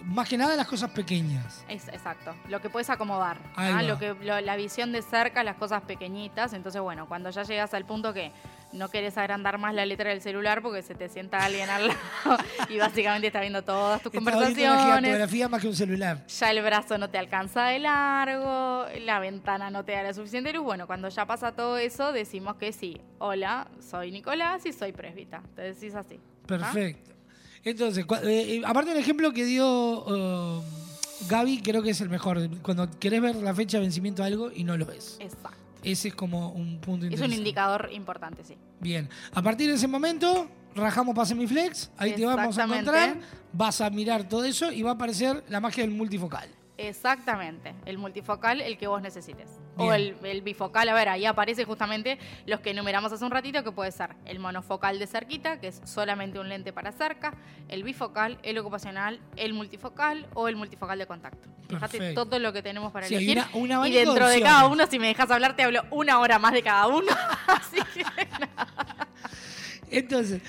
más 0.06 0.28
que 0.28 0.38
nada 0.38 0.56
las 0.56 0.68
cosas 0.68 0.90
pequeñas. 0.92 1.64
Es, 1.68 1.88
exacto, 1.90 2.34
lo 2.50 2.60
que 2.62 2.70
puedes 2.70 2.90
acomodar. 2.90 3.38
¿ah? 3.56 3.82
Lo 3.84 3.98
que, 4.00 4.14
lo- 4.22 4.42
la 4.42 4.56
visión 4.56 4.92
de 4.92 5.02
cerca, 5.02 5.44
las 5.44 5.56
cosas 5.58 5.82
pequeñitas. 5.84 6.54
Entonces, 6.54 6.82
bueno, 6.82 7.08
cuando 7.08 7.30
ya 7.30 7.44
llegas 7.44 7.74
al 7.74 7.86
punto 7.86 8.14
que 8.14 8.32
no 8.74 8.88
querés 8.90 9.18
agrandar 9.18 9.58
más 9.58 9.74
la 9.74 9.86
letra 9.86 10.10
del 10.12 10.22
celular 10.22 10.62
porque 10.62 10.82
se 10.82 10.96
te 10.96 11.10
sienta 11.10 11.44
alguien 11.44 11.70
al 11.70 11.88
lado 11.90 12.38
y 12.70 12.78
básicamente 12.78 13.28
está 13.28 13.42
viendo 13.42 13.62
todas 13.64 14.02
tus 14.02 14.14
Está 14.14 14.22
una 14.24 14.32
conversaciones. 14.32 14.82
gigantografía 14.84 15.50
más 15.50 15.62
que 15.62 15.68
un 15.68 15.76
celular. 15.76 16.26
Ya 16.28 16.52
el 16.52 16.62
brazo 16.64 16.98
no 16.98 17.10
te 17.10 17.18
alcanza 17.18 17.66
de 17.66 17.80
largo, 17.80 18.86
la 19.02 19.20
ventana 19.20 19.70
no 19.70 19.84
te 19.84 19.92
da 19.92 20.04
la 20.04 20.14
suficiente 20.14 20.54
luz. 20.54 20.64
Bueno, 20.64 20.88
cuando 20.88 21.10
ya 21.10 21.26
pasa 21.26 21.52
todo 21.52 21.78
eso, 21.78 22.12
decimos 22.14 22.56
que 22.56 22.72
sí. 22.72 23.02
Hola, 23.20 23.68
soy 23.82 24.12
Nicolás 24.12 24.66
y 24.66 24.72
soy 24.74 24.94
presbita. 24.94 25.42
Te 25.56 25.62
decís 25.64 25.94
así. 25.96 26.20
¿ah? 26.50 26.72
Entonces, 27.64 28.06
eh, 28.24 28.56
eh, 28.56 28.62
aparte 28.66 28.92
del 28.92 29.00
ejemplo 29.00 29.32
que 29.34 29.46
dio 29.46 30.06
eh, 30.08 30.62
Gaby, 31.30 31.62
creo 31.62 31.84
que 31.84 31.92
es 31.92 32.02
el 32.02 32.10
mejor. 32.10 32.50
Cuando 32.62 32.90
querés 33.00 33.22
ver 33.22 33.36
la 33.36 33.54
fecha 33.54 33.78
de 33.78 33.84
vencimiento 33.84 34.24
de 34.24 34.30
algo 34.30 34.52
y 34.54 34.64
no 34.64 34.78
lo 34.78 34.86
ves. 34.86 35.18
Exacto. 35.20 35.58
Ese 35.84 36.10
es 36.10 36.16
como 36.16 36.50
un 36.50 36.80
punto 36.80 37.08
Es 37.08 37.22
un 37.22 37.34
indicador 37.34 37.90
importante, 37.92 38.44
sí. 38.44 38.56
Bien. 38.80 39.10
A 39.34 39.42
partir 39.42 39.68
de 39.68 39.76
ese 39.76 39.88
momento, 39.88 40.48
rajamos 40.76 41.16
para 41.16 41.26
Semiflex. 41.26 41.92
Ahí 41.98 42.14
te 42.14 42.26
vamos 42.26 42.58
a 42.58 42.64
encontrar. 42.64 43.20
Vas 43.54 43.82
a 43.82 43.90
mirar 43.90 44.30
todo 44.30 44.44
eso 44.44 44.72
y 44.72 44.82
va 44.82 44.92
a 44.92 44.94
aparecer 44.94 45.44
la 45.50 45.60
magia 45.60 45.84
del 45.84 45.92
multifocal. 45.92 46.50
Exactamente, 46.88 47.74
el 47.86 47.98
multifocal, 47.98 48.62
el 48.62 48.78
que 48.78 48.88
vos 48.88 49.02
necesites. 49.02 49.50
O 49.78 49.94
el, 49.94 50.16
el 50.24 50.42
bifocal, 50.42 50.88
a 50.90 50.94
ver, 50.94 51.10
ahí 51.10 51.26
aparece 51.26 51.64
justamente 51.66 52.20
los 52.46 52.60
que 52.60 52.72
enumeramos 52.72 53.12
hace 53.12 53.24
un 53.26 53.32
ratito, 53.32 53.64
que 53.64 53.72
puede 53.72 53.92
ser 53.92 54.16
el 54.26 54.38
monofocal 54.40 55.00
de 55.00 55.08
cerquita, 55.08 55.60
que 55.60 55.68
es 55.68 55.82
solamente 55.86 56.40
un 56.40 56.50
lente 56.50 56.72
para 56.74 56.92
cerca, 56.92 57.34
el 57.70 57.84
bifocal, 57.84 58.38
el 58.44 58.58
ocupacional, 58.60 59.20
el 59.38 59.54
multifocal 59.54 60.28
o 60.34 60.48
el 60.48 60.56
multifocal 60.56 61.00
de 61.00 61.08
contacto. 61.08 61.50
Fíjate 61.70 61.98
Perfecto. 61.98 62.26
todo 62.26 62.38
lo 62.40 62.52
que 62.54 62.62
tenemos 62.62 62.92
para 62.92 63.08
Sí, 63.08 63.16
elegir. 63.16 63.38
una- 63.56 63.80
un 63.82 63.88
y 63.88 63.92
de 63.92 64.00
dentro 64.00 64.14
de, 64.28 64.36
opciones. 64.36 64.44
cada 64.44 64.68
uno, 64.68 64.86
si 64.88 65.00
me 65.00 65.08
dejas 65.08 65.32
hablar, 65.32 65.56
te 65.56 65.64
hablo 65.64 65.84
una 65.90 66.20
hora 66.20 66.38
más 66.38 66.52
de 66.54 66.62
cada 66.64 66.88
uno. 66.88 67.08
Así 67.48 67.78
que 67.94 68.04
Entonces, 69.90 70.42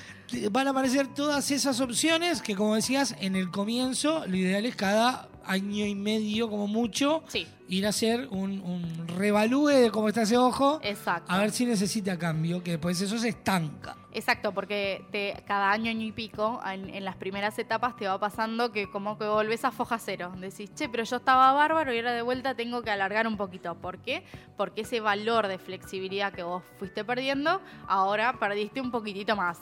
van 0.51 0.67
a 0.67 0.71
aparecer 0.71 1.07
todas 1.09 1.51
esas 1.51 1.81
opciones 1.81 2.43
que, 2.43 2.55
como 2.57 2.75
decías, 2.75 3.15
en 3.21 3.37
el 3.37 3.51
comienzo, 3.51 4.25
lo 4.27 4.37
ideal 4.37 4.67
es 4.67 4.77
cada 4.77 5.29
año 5.47 5.87
y 5.87 5.95
medio, 5.95 6.49
como 6.49 6.67
mucho, 6.67 7.23
sí. 7.29 7.47
Ir 7.73 7.87
a 7.87 7.89
hacer 7.89 8.29
un, 8.31 8.61
un 8.61 9.09
revalúe 9.09 9.69
de 9.69 9.91
cómo 9.91 10.09
está 10.09 10.23
ese 10.23 10.37
ojo. 10.37 10.79
Exacto. 10.83 11.33
A 11.33 11.39
ver 11.39 11.53
si 11.53 11.65
necesita 11.65 12.19
cambio, 12.19 12.63
que 12.63 12.73
después 12.73 13.01
eso 13.01 13.17
se 13.19 13.31
estanca. 13.31 13.97
Exacto, 14.15 14.53
porque 14.53 15.07
te, 15.11 15.43
cada 15.47 15.71
año, 15.73 15.91
año 15.91 16.05
y 16.07 16.13
pico, 16.13 16.61
en, 16.71 16.91
en 16.91 17.03
las 17.03 17.17
primeras 17.17 17.59
etapas 17.59 17.97
te 17.97 18.07
va 18.07 18.21
pasando 18.21 18.71
que 18.71 18.91
como 18.91 19.17
que 19.17 19.25
volvés 19.25 19.65
a 19.65 19.71
foja 19.71 19.99
cero. 19.99 20.35
Decís, 20.37 20.75
che, 20.75 20.91
pero 20.91 21.05
yo 21.05 21.17
estaba 21.17 21.53
bárbaro 21.55 21.95
y 21.95 21.97
ahora 21.97 22.13
de 22.13 22.21
vuelta 22.21 22.55
tengo 22.55 22.83
que 22.83 22.91
alargar 22.91 23.27
un 23.27 23.39
poquito. 23.39 23.75
¿Por 23.75 23.99
qué? 23.99 24.23
Porque 24.59 24.83
ese 24.83 25.01
valor 25.01 25.49
de 25.49 25.57
flexibilidad 25.57 26.31
que 26.31 26.43
vos 26.43 26.63
fuiste 26.79 27.07
perdiendo, 27.07 27.63
ahora 27.89 28.39
perdiste 28.39 28.83
un 28.83 28.91
poquitito 28.91 29.35
más. 29.35 29.61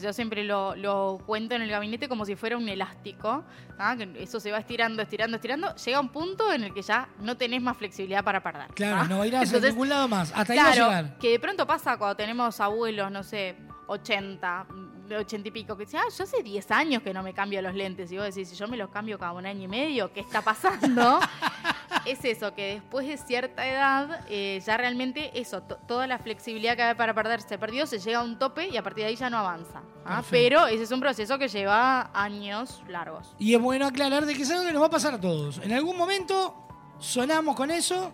Yo 0.00 0.12
siempre 0.12 0.44
lo, 0.44 0.76
lo 0.76 1.20
cuento 1.26 1.56
en 1.56 1.62
el 1.62 1.70
gabinete 1.70 2.08
como 2.08 2.24
si 2.24 2.36
fuera 2.36 2.56
un 2.56 2.68
elástico, 2.68 3.42
¿ah? 3.78 3.96
eso 4.16 4.38
se 4.38 4.52
va 4.52 4.58
estirando, 4.58 5.02
estirando, 5.02 5.36
estirando. 5.36 5.74
Llega 5.74 5.98
un 5.98 6.10
punto 6.10 6.52
en 6.52 6.62
el 6.62 6.72
que 6.72 6.82
ya 6.82 7.08
no 7.20 7.36
tenés 7.48 7.62
más 7.62 7.76
flexibilidad 7.76 8.22
para 8.22 8.42
perder. 8.42 8.68
Claro, 8.74 9.00
¿ah? 9.02 9.06
no 9.08 9.18
va 9.18 9.24
a 9.24 9.26
ir 9.26 9.36
a 9.36 9.42
Entonces, 9.42 9.70
ningún 9.72 9.88
lado 9.88 10.06
más. 10.08 10.32
Hasta 10.34 10.52
ahí 10.52 10.58
va 10.58 10.68
a 10.68 10.72
llegar. 10.74 11.18
que 11.18 11.30
de 11.30 11.40
pronto 11.40 11.66
pasa 11.66 11.96
cuando 11.96 12.16
tenemos 12.16 12.60
abuelos, 12.60 13.10
no 13.10 13.22
sé, 13.22 13.56
80, 13.86 14.66
de 15.08 15.16
80 15.16 15.48
y 15.48 15.50
pico, 15.50 15.76
que 15.76 15.84
dicen, 15.86 16.00
ah, 16.00 16.08
yo 16.16 16.24
hace 16.24 16.42
10 16.42 16.70
años 16.70 17.02
que 17.02 17.14
no 17.14 17.22
me 17.22 17.32
cambio 17.32 17.62
los 17.62 17.74
lentes. 17.74 18.12
Y 18.12 18.18
vos 18.18 18.26
decís, 18.26 18.50
si 18.50 18.56
yo 18.56 18.68
me 18.68 18.76
los 18.76 18.90
cambio 18.90 19.18
cada 19.18 19.32
un 19.32 19.46
año 19.46 19.62
y 19.64 19.68
medio, 19.68 20.12
¿qué 20.12 20.20
está 20.20 20.42
pasando? 20.42 21.20
es 22.04 22.22
eso, 22.24 22.54
que 22.54 22.74
después 22.74 23.06
de 23.06 23.16
cierta 23.16 23.66
edad, 23.66 24.26
eh, 24.28 24.60
ya 24.64 24.76
realmente 24.76 25.30
eso, 25.40 25.62
to- 25.62 25.78
toda 25.88 26.06
la 26.06 26.18
flexibilidad 26.18 26.76
que 26.76 26.82
había 26.82 26.96
para 26.96 27.14
perder 27.14 27.40
se 27.40 27.56
perdió, 27.56 27.86
se 27.86 27.98
llega 27.98 28.18
a 28.18 28.22
un 28.22 28.38
tope 28.38 28.68
y 28.68 28.76
a 28.76 28.82
partir 28.82 29.04
de 29.04 29.08
ahí 29.08 29.16
ya 29.16 29.30
no 29.30 29.38
avanza. 29.38 29.80
¿ah? 30.04 30.22
Pero 30.30 30.66
ese 30.66 30.82
es 30.82 30.90
un 30.90 31.00
proceso 31.00 31.38
que 31.38 31.48
lleva 31.48 32.10
años 32.12 32.82
largos. 32.88 33.34
Y 33.38 33.54
es 33.54 33.60
bueno 33.60 33.86
aclarar 33.86 34.26
de 34.26 34.34
que 34.34 34.42
es 34.42 34.50
algo 34.50 34.64
que 34.66 34.72
nos 34.72 34.82
va 34.82 34.86
a 34.86 34.90
pasar 34.90 35.14
a 35.14 35.20
todos. 35.20 35.58
En 35.64 35.72
algún 35.72 35.96
momento 35.96 36.67
sonamos 36.98 37.54
con 37.56 37.70
eso. 37.70 38.12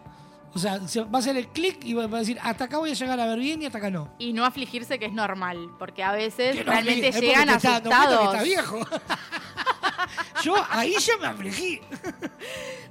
O 0.54 0.58
sea, 0.58 0.86
se 0.86 1.00
va 1.02 1.08
a 1.14 1.18
hacer 1.18 1.36
el 1.36 1.48
clic 1.48 1.84
y 1.84 1.94
va 1.94 2.04
a 2.04 2.06
decir, 2.20 2.38
hasta 2.40 2.64
acá 2.66 2.78
voy 2.78 2.90
a 2.90 2.94
llegar 2.94 3.18
a 3.18 3.26
ver 3.26 3.38
bien 3.40 3.60
y 3.60 3.66
hasta 3.66 3.78
acá 3.78 3.90
no. 3.90 4.08
Y 4.20 4.32
no 4.32 4.44
afligirse 4.44 5.00
que 5.00 5.06
es 5.06 5.12
normal, 5.12 5.70
porque 5.80 6.04
a 6.04 6.12
veces 6.12 6.54
no, 6.56 6.62
realmente 6.70 7.08
es 7.08 7.20
llegan 7.20 7.48
está 7.48 7.80
que 7.82 7.88
asustados. 7.88 8.24
está 8.26 8.42
viejo. 8.44 8.78
Yo 10.44 10.54
ahí 10.70 10.94
ya 11.00 11.16
me 11.18 11.26
afligí. 11.26 11.80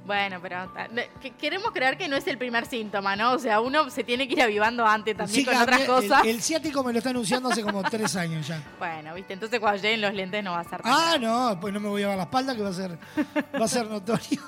Bueno, 0.06 0.38
pero 0.42 0.70
que- 1.22 1.30
queremos 1.30 1.70
creer 1.72 1.96
que 1.96 2.08
no 2.08 2.16
es 2.16 2.26
el 2.26 2.36
primer 2.36 2.66
síntoma, 2.66 3.16
¿no? 3.16 3.32
O 3.32 3.38
sea, 3.38 3.62
uno 3.62 3.88
se 3.88 4.04
tiene 4.04 4.28
que 4.28 4.34
ir 4.34 4.42
avivando 4.42 4.86
antes 4.86 5.16
también 5.16 5.40
Sí, 5.40 5.46
con 5.46 5.56
otras 5.56 5.80
cosas. 5.84 6.26
El, 6.26 6.42
ciático 6.42 6.84
me 6.84 6.92
lo 6.92 6.98
está 6.98 7.08
anunciando 7.08 7.48
hace 7.48 7.62
como 7.62 7.82
tres 7.84 8.14
años 8.16 8.46
ya. 8.46 8.62
Bueno, 8.78 9.14
viste, 9.14 9.32
entonces 9.32 9.58
cuando 9.60 9.80
lleguen 9.80 10.02
los 10.02 10.12
lentes 10.12 10.44
no 10.44 10.52
va 10.52 10.60
a 10.60 10.64
ser 10.64 10.82
Ah, 10.84 11.16
no, 11.18 11.56
pues 11.58 11.72
no 11.72 11.80
me 11.80 11.88
voy 11.88 12.02
a 12.02 12.08
ver 12.08 12.16
la 12.18 12.24
espalda 12.24 12.54
que 12.54 12.60
va 12.60 12.68
a 12.68 12.72
ser, 12.74 12.98
va 13.58 13.64
a 13.64 13.68
ser 13.68 13.86
notorio. 13.88 14.42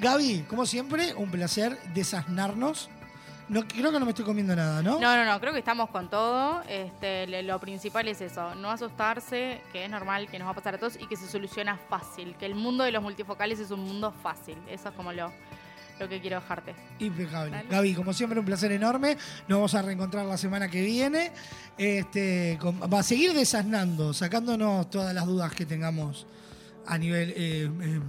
Gaby, 0.00 0.44
como 0.48 0.66
siempre, 0.66 1.14
un 1.14 1.30
placer 1.30 1.78
desasnarnos. 1.94 2.88
No, 3.48 3.66
creo 3.66 3.90
que 3.90 3.98
no 3.98 4.04
me 4.04 4.12
estoy 4.12 4.24
comiendo 4.24 4.54
nada, 4.54 4.80
¿no? 4.80 5.00
No, 5.00 5.16
no, 5.16 5.24
no, 5.24 5.40
creo 5.40 5.52
que 5.52 5.58
estamos 5.58 5.90
con 5.90 6.08
todo. 6.08 6.62
Este, 6.68 7.26
le- 7.26 7.42
lo 7.42 7.58
principal 7.58 8.06
es 8.06 8.20
eso, 8.20 8.54
no 8.54 8.70
asustarse, 8.70 9.60
que 9.72 9.84
es 9.84 9.90
normal, 9.90 10.28
que 10.30 10.38
nos 10.38 10.46
va 10.46 10.52
a 10.52 10.54
pasar 10.54 10.76
a 10.76 10.78
todos 10.78 10.96
y 11.00 11.06
que 11.06 11.16
se 11.16 11.26
soluciona 11.26 11.76
fácil, 11.76 12.36
que 12.38 12.46
el 12.46 12.54
mundo 12.54 12.84
de 12.84 12.92
los 12.92 13.02
multifocales 13.02 13.58
es 13.58 13.72
un 13.72 13.80
mundo 13.80 14.14
fácil. 14.22 14.56
Eso 14.70 14.90
es 14.90 14.94
como 14.94 15.12
lo, 15.12 15.32
lo 15.98 16.08
que 16.08 16.20
quiero 16.20 16.36
dejarte. 16.40 16.76
Impecable. 17.00 17.50
Dale. 17.50 17.68
Gaby, 17.68 17.94
como 17.94 18.12
siempre, 18.12 18.38
un 18.38 18.46
placer 18.46 18.70
enorme. 18.70 19.16
Nos 19.48 19.58
vamos 19.58 19.74
a 19.74 19.82
reencontrar 19.82 20.24
la 20.26 20.38
semana 20.38 20.68
que 20.70 20.82
viene. 20.82 21.32
Este, 21.76 22.56
con- 22.60 22.80
va 22.80 23.00
a 23.00 23.02
seguir 23.02 23.32
desasnando, 23.34 24.14
sacándonos 24.14 24.88
todas 24.90 25.12
las 25.12 25.26
dudas 25.26 25.52
que 25.52 25.66
tengamos 25.66 26.24
a 26.86 26.96
nivel 26.98 27.30
eh, 27.36 27.68
eh, 27.82 28.00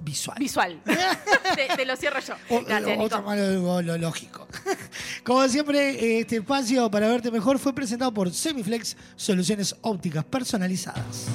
visual. 0.00 0.36
Visual. 0.38 0.80
te, 1.54 1.68
te 1.76 1.84
lo 1.84 1.96
cierro 1.96 2.20
yo. 2.20 2.34
O- 2.50 2.62
Gracias, 2.64 2.98
o- 2.98 3.02
otro 3.02 3.18
Nico. 3.18 3.30
malo, 3.30 3.82
lo 3.82 3.98
lógico. 3.98 4.46
Como 5.24 5.46
siempre, 5.48 6.20
este 6.20 6.36
espacio 6.36 6.90
para 6.90 7.08
verte 7.08 7.30
mejor 7.30 7.58
fue 7.58 7.74
presentado 7.74 8.12
por 8.14 8.32
Semiflex, 8.32 8.96
soluciones 9.16 9.76
ópticas 9.82 10.24
personalizadas. 10.24 11.26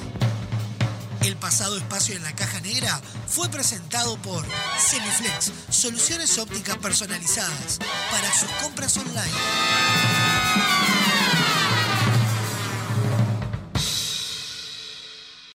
El 1.22 1.36
pasado 1.36 1.78
espacio 1.78 2.14
en 2.16 2.22
la 2.22 2.34
caja 2.34 2.60
negra 2.60 3.00
fue 3.26 3.48
presentado 3.48 4.16
por 4.18 4.44
Semiflex, 4.78 5.52
soluciones 5.70 6.36
ópticas 6.38 6.76
personalizadas 6.76 7.78
para 8.10 8.30
sus 8.34 8.50
compras 8.62 8.94
online. 8.98 9.32